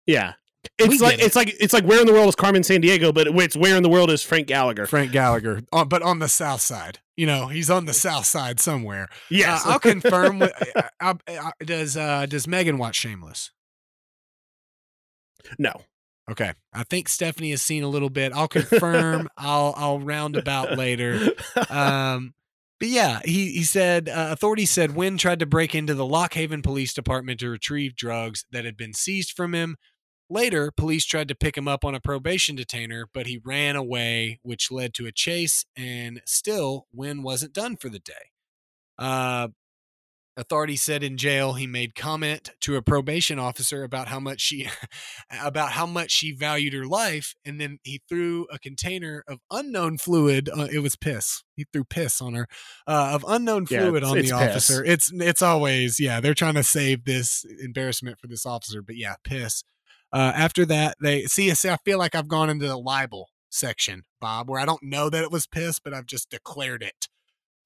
[0.06, 0.32] yeah.
[0.78, 1.20] It's like it.
[1.26, 3.82] it's like it's like where in the world is Carmen Sandiego, but it's where in
[3.82, 4.86] the world is Frank Gallagher.
[4.86, 7.00] Frank Gallagher, on, but on the south side.
[7.16, 9.08] You know, he's on the south side somewhere.
[9.30, 10.38] Yeah, Uh, I'll confirm.
[10.40, 13.50] With, uh, uh, uh, does uh, does Megan watch Shameless?
[15.58, 15.82] no.
[16.30, 18.32] Okay, I think Stephanie has seen a little bit.
[18.32, 19.28] I'll confirm.
[19.36, 21.20] I'll I'll round about later.
[21.70, 22.32] Um,
[22.80, 26.34] but yeah, he he said uh, authorities said Wynn tried to break into the Lock
[26.34, 29.76] Haven Police Department to retrieve drugs that had been seized from him.
[30.30, 34.40] Later, police tried to pick him up on a probation detainer, but he ran away,
[34.42, 35.66] which led to a chase.
[35.76, 38.12] And still, Wynn wasn't done for the day.
[38.98, 39.48] Uh,
[40.36, 44.68] authorities said in jail he made comment to a probation officer about how much she
[45.42, 49.96] about how much she valued her life and then he threw a container of unknown
[49.98, 51.42] fluid uh, it was piss.
[51.56, 52.46] He threw piss on her
[52.86, 54.32] uh, of unknown Yeah, fluid on the piss.
[54.32, 54.84] officer.
[54.84, 59.14] It's it's always yeah they're trying to save this embarrassment for this officer but yeah
[59.24, 59.62] piss.
[60.12, 64.02] Uh, after that they see see i feel like i've gone into the libel section
[64.20, 67.08] bob where i don't know that it was piss but i've just declared it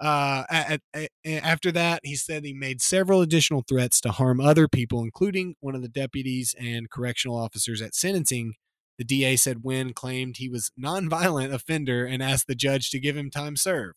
[0.00, 4.68] uh, at, at, after that, he said he made several additional threats to harm other
[4.68, 8.54] people, including one of the deputies and correctional officers at sentencing.
[8.98, 13.16] The DA said Wynn claimed he was nonviolent offender and asked the judge to give
[13.16, 13.94] him time served.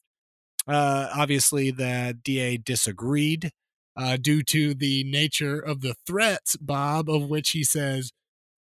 [0.68, 3.52] Uh, obviously, the DA disagreed
[3.98, 8.12] uh, due to the nature of the threats, Bob, of which he says,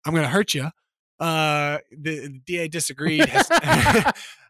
[0.05, 0.71] "I'm going to hurt you."
[1.21, 3.25] Uh, the, the DA disagreed.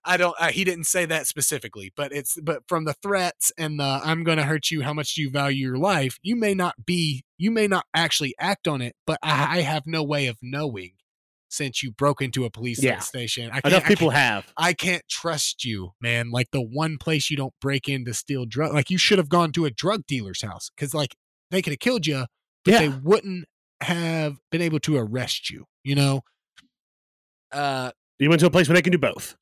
[0.06, 0.34] I don't.
[0.38, 4.22] Uh, he didn't say that specifically, but it's but from the threats and the "I'm
[4.22, 6.18] going to hurt you." How much do you value your life?
[6.22, 7.24] You may not be.
[7.38, 10.92] You may not actually act on it, but I, I have no way of knowing
[11.48, 12.98] since you broke into a police Yeah.
[12.98, 13.48] station.
[13.50, 14.52] I can't, Enough I people can't- have.
[14.56, 16.30] I can't trust you, man.
[16.30, 18.74] Like the one place you don't break in to steal drug.
[18.74, 21.14] Like you should have gone to a drug dealer's house because like
[21.50, 22.26] they could have killed you,
[22.64, 22.78] but Yeah.
[22.80, 23.46] they wouldn't
[23.82, 25.64] have been able to arrest you.
[25.82, 26.22] You know.
[27.54, 29.36] Uh, You went to a place where they can do both.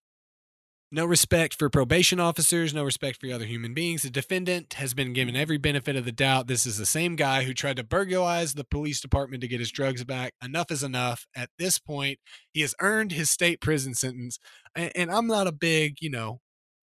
[0.94, 4.02] no respect for probation officers, no respect for other human beings.
[4.02, 6.48] The defendant has been given every benefit of the doubt.
[6.48, 9.70] This is the same guy who tried to burglarize the police department to get his
[9.70, 10.34] drugs back.
[10.44, 11.26] Enough is enough.
[11.34, 12.18] At this point,
[12.52, 14.38] he has earned his state prison sentence.
[14.76, 16.40] And, and I'm not a big, you know,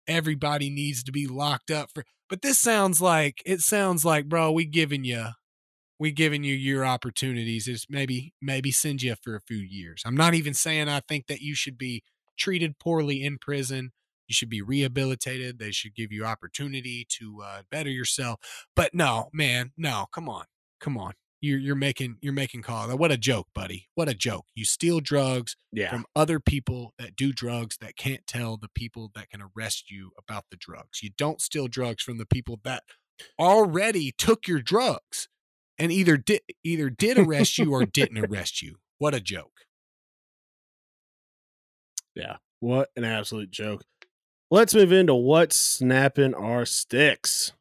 [0.07, 4.51] everybody needs to be locked up for, but this sounds like, it sounds like, bro,
[4.51, 5.29] we giving you.
[5.99, 7.67] We giving you your opportunities.
[7.67, 10.03] It's maybe maybe send you for a few years.
[10.05, 12.03] I'm not even saying I think that you should be
[12.37, 13.91] treated poorly in prison.
[14.27, 15.59] You should be rehabilitated.
[15.59, 18.39] They should give you opportunity to uh, better yourself.
[18.75, 20.45] But no, man, no, come on,
[20.79, 21.13] come on.
[21.41, 22.89] You're you're making you're making call.
[22.97, 23.87] What a joke, buddy.
[23.93, 24.45] What a joke.
[24.55, 25.91] You steal drugs Yeah.
[25.91, 30.11] from other people that do drugs that can't tell the people that can arrest you
[30.17, 31.03] about the drugs.
[31.03, 32.83] You don't steal drugs from the people that
[33.39, 35.27] already took your drugs
[35.77, 38.75] and either did either did arrest you or didn't arrest you.
[38.97, 39.51] What a joke.
[42.15, 42.37] Yeah.
[42.59, 43.83] What an absolute joke.
[44.49, 47.51] Let's move into what's snapping our sticks.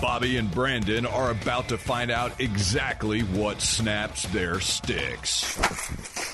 [0.00, 6.25] Bobby and Brandon are about to find out exactly what snaps their sticks.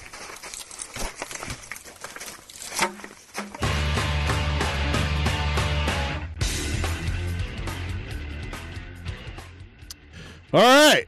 [10.52, 11.06] All right.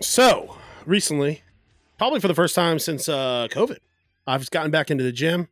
[0.00, 1.42] So recently,
[1.98, 3.76] probably for the first time since uh, COVID,
[4.26, 5.48] I've gotten back into the gym.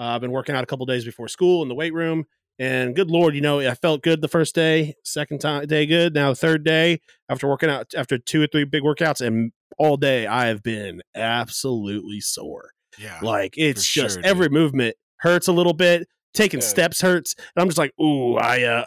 [0.00, 2.26] Uh, I've been working out a couple days before school in the weight room,
[2.58, 4.96] and good lord, you know, I felt good the first day.
[5.04, 6.12] Second time day, good.
[6.12, 10.26] Now third day after working out after two or three big workouts, and all day
[10.26, 12.70] I have been absolutely sore.
[12.98, 13.20] Yeah.
[13.22, 16.08] Like it's just sure, every movement hurts a little bit.
[16.38, 16.66] Taking Yeah.
[16.66, 18.84] steps hurts, and I'm just like, ooh, I uh,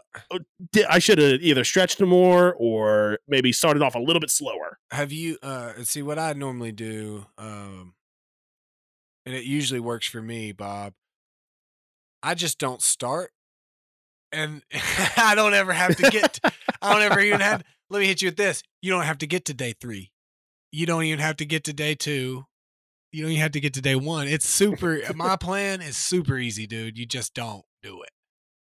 [0.72, 4.80] di- I should have either stretched more or maybe started off a little bit slower.
[4.92, 7.94] have you uh see what I normally do um
[9.26, 10.94] and it usually works for me, Bob.
[12.24, 13.32] I just don't start
[14.32, 14.62] and
[15.18, 16.40] I don't ever have to get
[16.82, 18.64] I don't ever even have let me hit you with this.
[18.82, 20.10] You don't have to get to day 3.
[20.72, 22.46] You don't even have to get to day 2.
[23.12, 24.28] You don't even have to get to day 1.
[24.28, 26.98] It's super my plan is super easy, dude.
[26.98, 28.10] You just don't do it.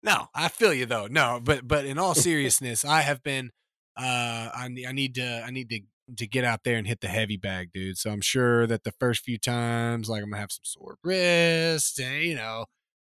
[0.02, 1.06] No, I feel you though.
[1.08, 3.50] No, but but in all seriousness, I have been
[3.96, 5.80] uh I I need to I need to
[6.16, 7.98] to get out there and hit the heavy bag, dude.
[7.98, 11.98] So I'm sure that the first few times, like I'm gonna have some sore wrists,
[11.98, 12.66] and you know.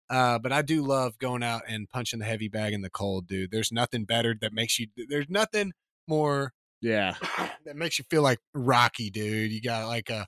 [0.09, 3.29] Uh, but I do love going out and punching the heavy bag in the cold,
[3.29, 3.53] dude.
[3.53, 4.89] There's nothing better that makes you.
[5.09, 5.73] There's nothing
[6.09, 7.15] more Yeah.
[7.65, 9.53] that makes you feel like Rocky, dude.
[9.53, 10.27] You got like a,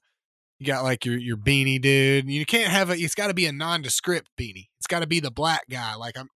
[0.63, 2.31] you got like your your beanie, dude.
[2.31, 2.93] You can't have a.
[2.95, 4.69] It's got to be a nondescript beanie.
[4.79, 5.97] It's got to be the black guy.
[5.97, 6.29] Like I'm,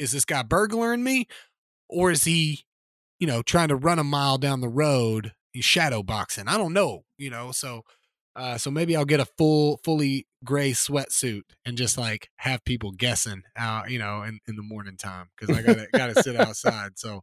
[0.00, 1.28] is this guy burglaring me,
[1.88, 2.64] or is he,
[3.20, 5.32] you know, trying to run a mile down the road?
[5.52, 6.48] He's shadow boxing.
[6.48, 7.52] I don't know, you know.
[7.52, 7.82] So,
[8.34, 12.90] uh, so maybe I'll get a full, fully gray sweatsuit and just like have people
[12.90, 16.98] guessing out, you know, in, in the morning time because I gotta gotta sit outside.
[16.98, 17.22] So,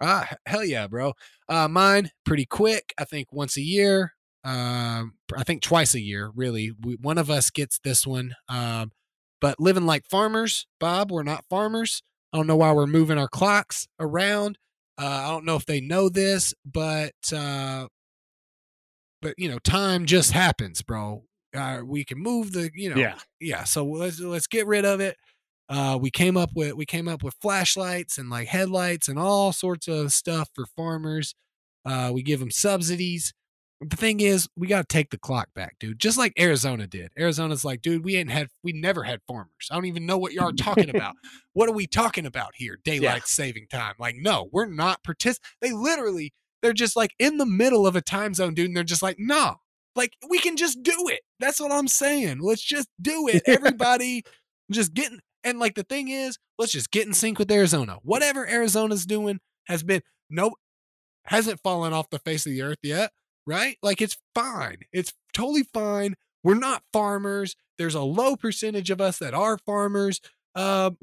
[0.00, 1.12] ah, hell yeah, bro.
[1.50, 2.94] Uh, mine pretty quick.
[2.98, 4.14] I think once a year.
[4.44, 6.30] Um, I think twice a year.
[6.34, 8.34] Really, we, one of us gets this one.
[8.48, 8.92] Um,
[9.40, 11.10] but living like farmers, Bob.
[11.10, 12.02] We're not farmers.
[12.32, 14.58] I don't know why we're moving our clocks around.
[15.00, 17.86] Uh, I don't know if they know this, but uh,
[19.20, 21.24] but you know, time just happens, bro.
[21.54, 23.18] Uh, we can move the, you know, Yeah.
[23.40, 23.64] yeah.
[23.64, 25.16] So let's let's get rid of it.
[25.68, 29.52] Uh, we came up with we came up with flashlights and like headlights and all
[29.52, 31.34] sorts of stuff for farmers.
[31.84, 33.32] Uh, we give them subsidies.
[33.88, 35.98] The thing is, we got to take the clock back, dude.
[35.98, 37.10] Just like Arizona did.
[37.18, 39.68] Arizona's like, dude, we ain't had, we never had farmers.
[39.70, 41.16] I don't even know what y'all are talking about.
[41.52, 42.78] what are we talking about here?
[42.84, 43.94] Daylight saving time.
[43.98, 45.38] Like, no, we're not partic.
[45.60, 48.66] They literally, they're just like in the middle of a time zone, dude.
[48.66, 49.56] And they're just like, nah,
[49.96, 51.20] like we can just do it.
[51.40, 52.38] That's what I'm saying.
[52.40, 53.42] Let's just do it.
[53.46, 54.22] Everybody
[54.70, 57.98] just getting, and like the thing is, let's just get in sync with Arizona.
[58.02, 60.54] Whatever Arizona's doing has been, no,
[61.24, 63.10] hasn't fallen off the face of the earth yet
[63.46, 63.76] right?
[63.82, 64.78] Like it's fine.
[64.92, 66.14] It's totally fine.
[66.44, 67.56] We're not farmers.
[67.78, 70.20] There's a low percentage of us that are farmers.
[70.54, 70.98] Um,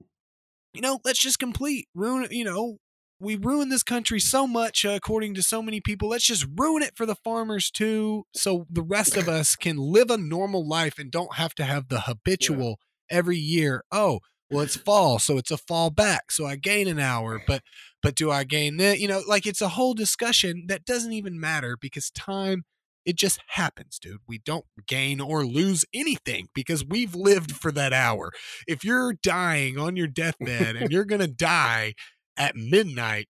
[0.73, 2.27] you know, let's just complete ruin.
[2.31, 2.77] You know,
[3.19, 6.09] we ruin this country so much, uh, according to so many people.
[6.09, 10.09] Let's just ruin it for the farmers too, so the rest of us can live
[10.09, 12.79] a normal life and don't have to have the habitual
[13.09, 13.83] every year.
[13.91, 14.19] Oh,
[14.49, 17.61] well, it's fall, so it's a fall back, so I gain an hour, but
[18.01, 18.99] but do I gain that?
[18.99, 22.63] You know, like it's a whole discussion that doesn't even matter because time,
[23.05, 24.19] it just happens, dude.
[24.27, 28.31] We don't gain or lose anything because we've lived for that hour.
[28.67, 31.95] If you're dying on your deathbed and you're going to die
[32.37, 33.27] at midnight,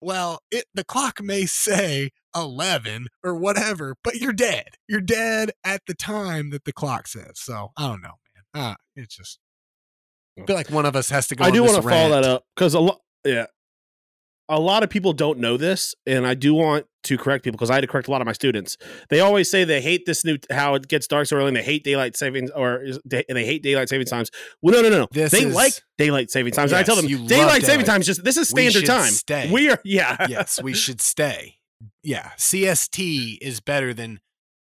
[0.00, 4.76] well, it, the clock may say 11 or whatever, but you're dead.
[4.88, 7.32] You're dead at the time that the clock says.
[7.34, 8.14] So I don't know,
[8.54, 8.64] man.
[8.64, 9.40] Uh, it's just,
[10.38, 11.44] I feel like one of us has to go.
[11.44, 13.46] I do want want to follow that up because a lot, yeah,
[14.48, 17.70] a lot of people don't know this, and I do want to correct people because
[17.70, 18.76] I had to correct a lot of my students.
[19.10, 21.62] They always say they hate this new how it gets dark so early, and they
[21.62, 24.30] hate daylight savings or they, and they hate daylight saving times.
[24.62, 25.08] Well, no, no, no.
[25.12, 26.72] This they is- like daylight saving times.
[26.72, 27.86] and I tell them you daylight saving daylight.
[27.86, 29.10] times just this is standard time.
[29.10, 29.50] stay.
[29.50, 30.26] We are yeah.
[30.28, 31.58] yes, we should stay.
[32.02, 34.20] Yeah, CST is better than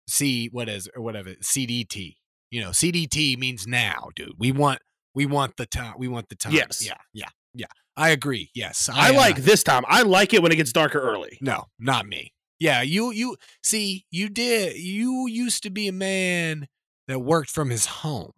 [0.08, 2.16] C what is or whatever CDT.
[2.52, 4.34] You know, CDT means now, dude.
[4.40, 4.80] We want
[5.14, 5.94] we want the time.
[5.98, 6.54] We want the time.
[6.54, 6.86] Yes.
[6.86, 6.96] Yeah.
[7.14, 7.28] Yeah.
[7.54, 7.68] Yeah.
[8.00, 8.50] I agree.
[8.56, 8.89] Yes.
[8.91, 9.84] I uh, like this time.
[9.88, 11.38] I like it when it gets darker early.
[11.41, 12.34] No, not me.
[12.60, 16.68] Yeah, you you see, you did you used to be a man
[17.08, 18.32] that worked from his home.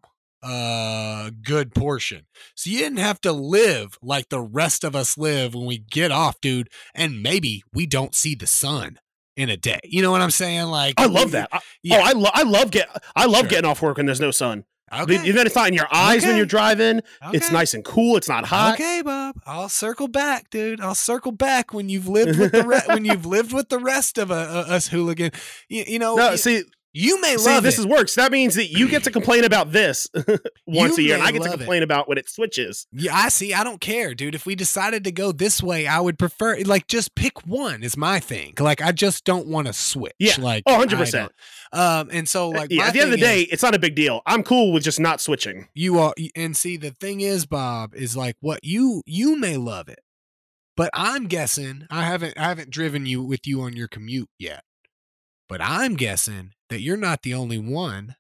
[0.44, 2.26] A good portion.
[2.56, 6.12] So you didn't have to live like the rest of us live when we get
[6.12, 8.98] off, dude, and maybe we don't see the sun
[9.38, 9.80] in a day.
[9.84, 10.66] You know what I'm saying?
[10.66, 11.50] Like I love that.
[11.52, 11.98] I, Yeah.
[11.98, 13.50] Oh, I, lo- I love get I love Sure.
[13.50, 14.66] getting off work when there's no sun.
[14.94, 15.26] Okay.
[15.26, 17.02] Even it's not in your eyes when you're driving.
[17.32, 18.18] It's nice and cool.
[18.18, 18.74] It's not hot.
[18.76, 19.36] Okay, Bob.
[19.46, 20.82] I'll circle back, dude.
[20.82, 24.18] I'll circle back when you've lived with the re- when you've lived with the rest
[24.18, 25.32] of uh, uh, us hooligan.
[25.70, 26.64] You, you know, No, you, see,
[26.94, 27.82] you may see, love this it.
[27.82, 28.16] is works.
[28.16, 30.08] That means that you get to complain about this
[30.68, 31.58] once You a year, and may I get to love it.
[31.60, 32.86] complain about when it switches.
[32.92, 33.54] Yeah, I see.
[33.54, 34.36] I don't care, dude.
[34.36, 37.96] If we decided to go this way, I would prefer like just pick one is
[37.96, 38.54] my thing.
[38.60, 40.14] Like I just don't want to switch.
[40.20, 40.36] Yeah.
[40.40, 41.12] Like Oh, 100%.
[41.12, 41.32] don't.
[41.74, 43.64] Um, and so like yeah, my at the end of the thing day, is, it's
[43.64, 44.22] not a big deal.
[44.26, 45.68] I'm cool with just not switching.
[45.74, 49.88] you are and see the thing is, Bob, is like what you you may love
[49.88, 50.00] it,
[50.76, 54.64] but I'm guessing I haven't I haven't driven you with you on your commute yet.
[55.52, 58.16] But I'm guessing that you're not the only one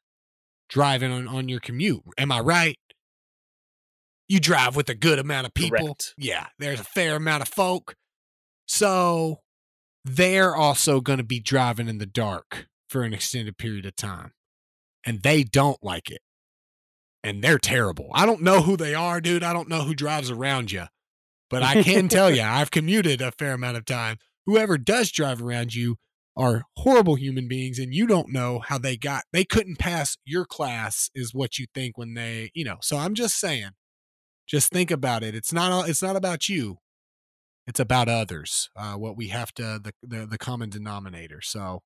[0.67, 2.03] driving on, on your commute.
[2.17, 2.77] Am I right?
[4.27, 5.77] You drive with a good amount of people.
[5.77, 6.13] Correct.
[6.17, 7.95] Yeah, there's a fair amount of folk.
[8.67, 9.39] So
[10.03, 14.33] they're also going to be driving in the dark for an extended period of time.
[15.05, 16.19] And they don't like it.
[17.23, 18.09] And they're terrible.
[18.13, 19.41] I don't know who they are, dude.
[19.43, 20.83] I don't know who drives around you.
[21.49, 24.17] But I can tell you, I've commuted a fair amount of time.
[24.45, 25.95] Whoever does drive around you
[26.37, 30.45] are horrible human beings and you don't know how they got they couldn't pass your
[30.45, 32.77] class is what you think when they, you know.
[32.81, 33.71] So I'm just saying
[34.47, 35.35] just think about it.
[35.35, 36.77] It's not all- it's not about you.
[37.67, 38.69] it's about others.
[38.75, 41.41] Uh, what we have to the, the the common denominator.
[41.41, 41.81] So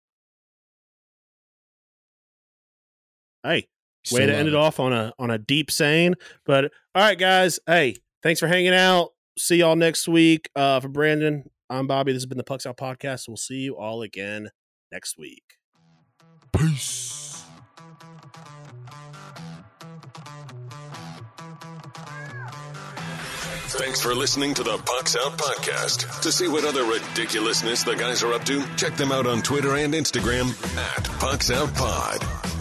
[3.43, 3.68] Hey,
[4.12, 6.16] way to love end it off on a on a deep saying.
[6.46, 6.66] But
[6.96, 7.60] all right, guys.
[7.68, 9.10] Hey, thanks for hanging out.
[9.38, 10.50] See y'all next week.
[10.56, 12.11] Uh, for Brandon, I'm Bobby.
[12.11, 13.28] This has been the Pucks Out Podcast.
[13.28, 14.49] We'll see you all again
[14.91, 15.43] next week.
[16.55, 17.43] Peace.
[23.68, 26.22] Thanks for listening to the Pucks Out Podcast.
[26.22, 29.76] To see what other ridiculousness the guys are up to, check them out on Twitter
[29.76, 32.55] and Instagram at Pucks Out Pod.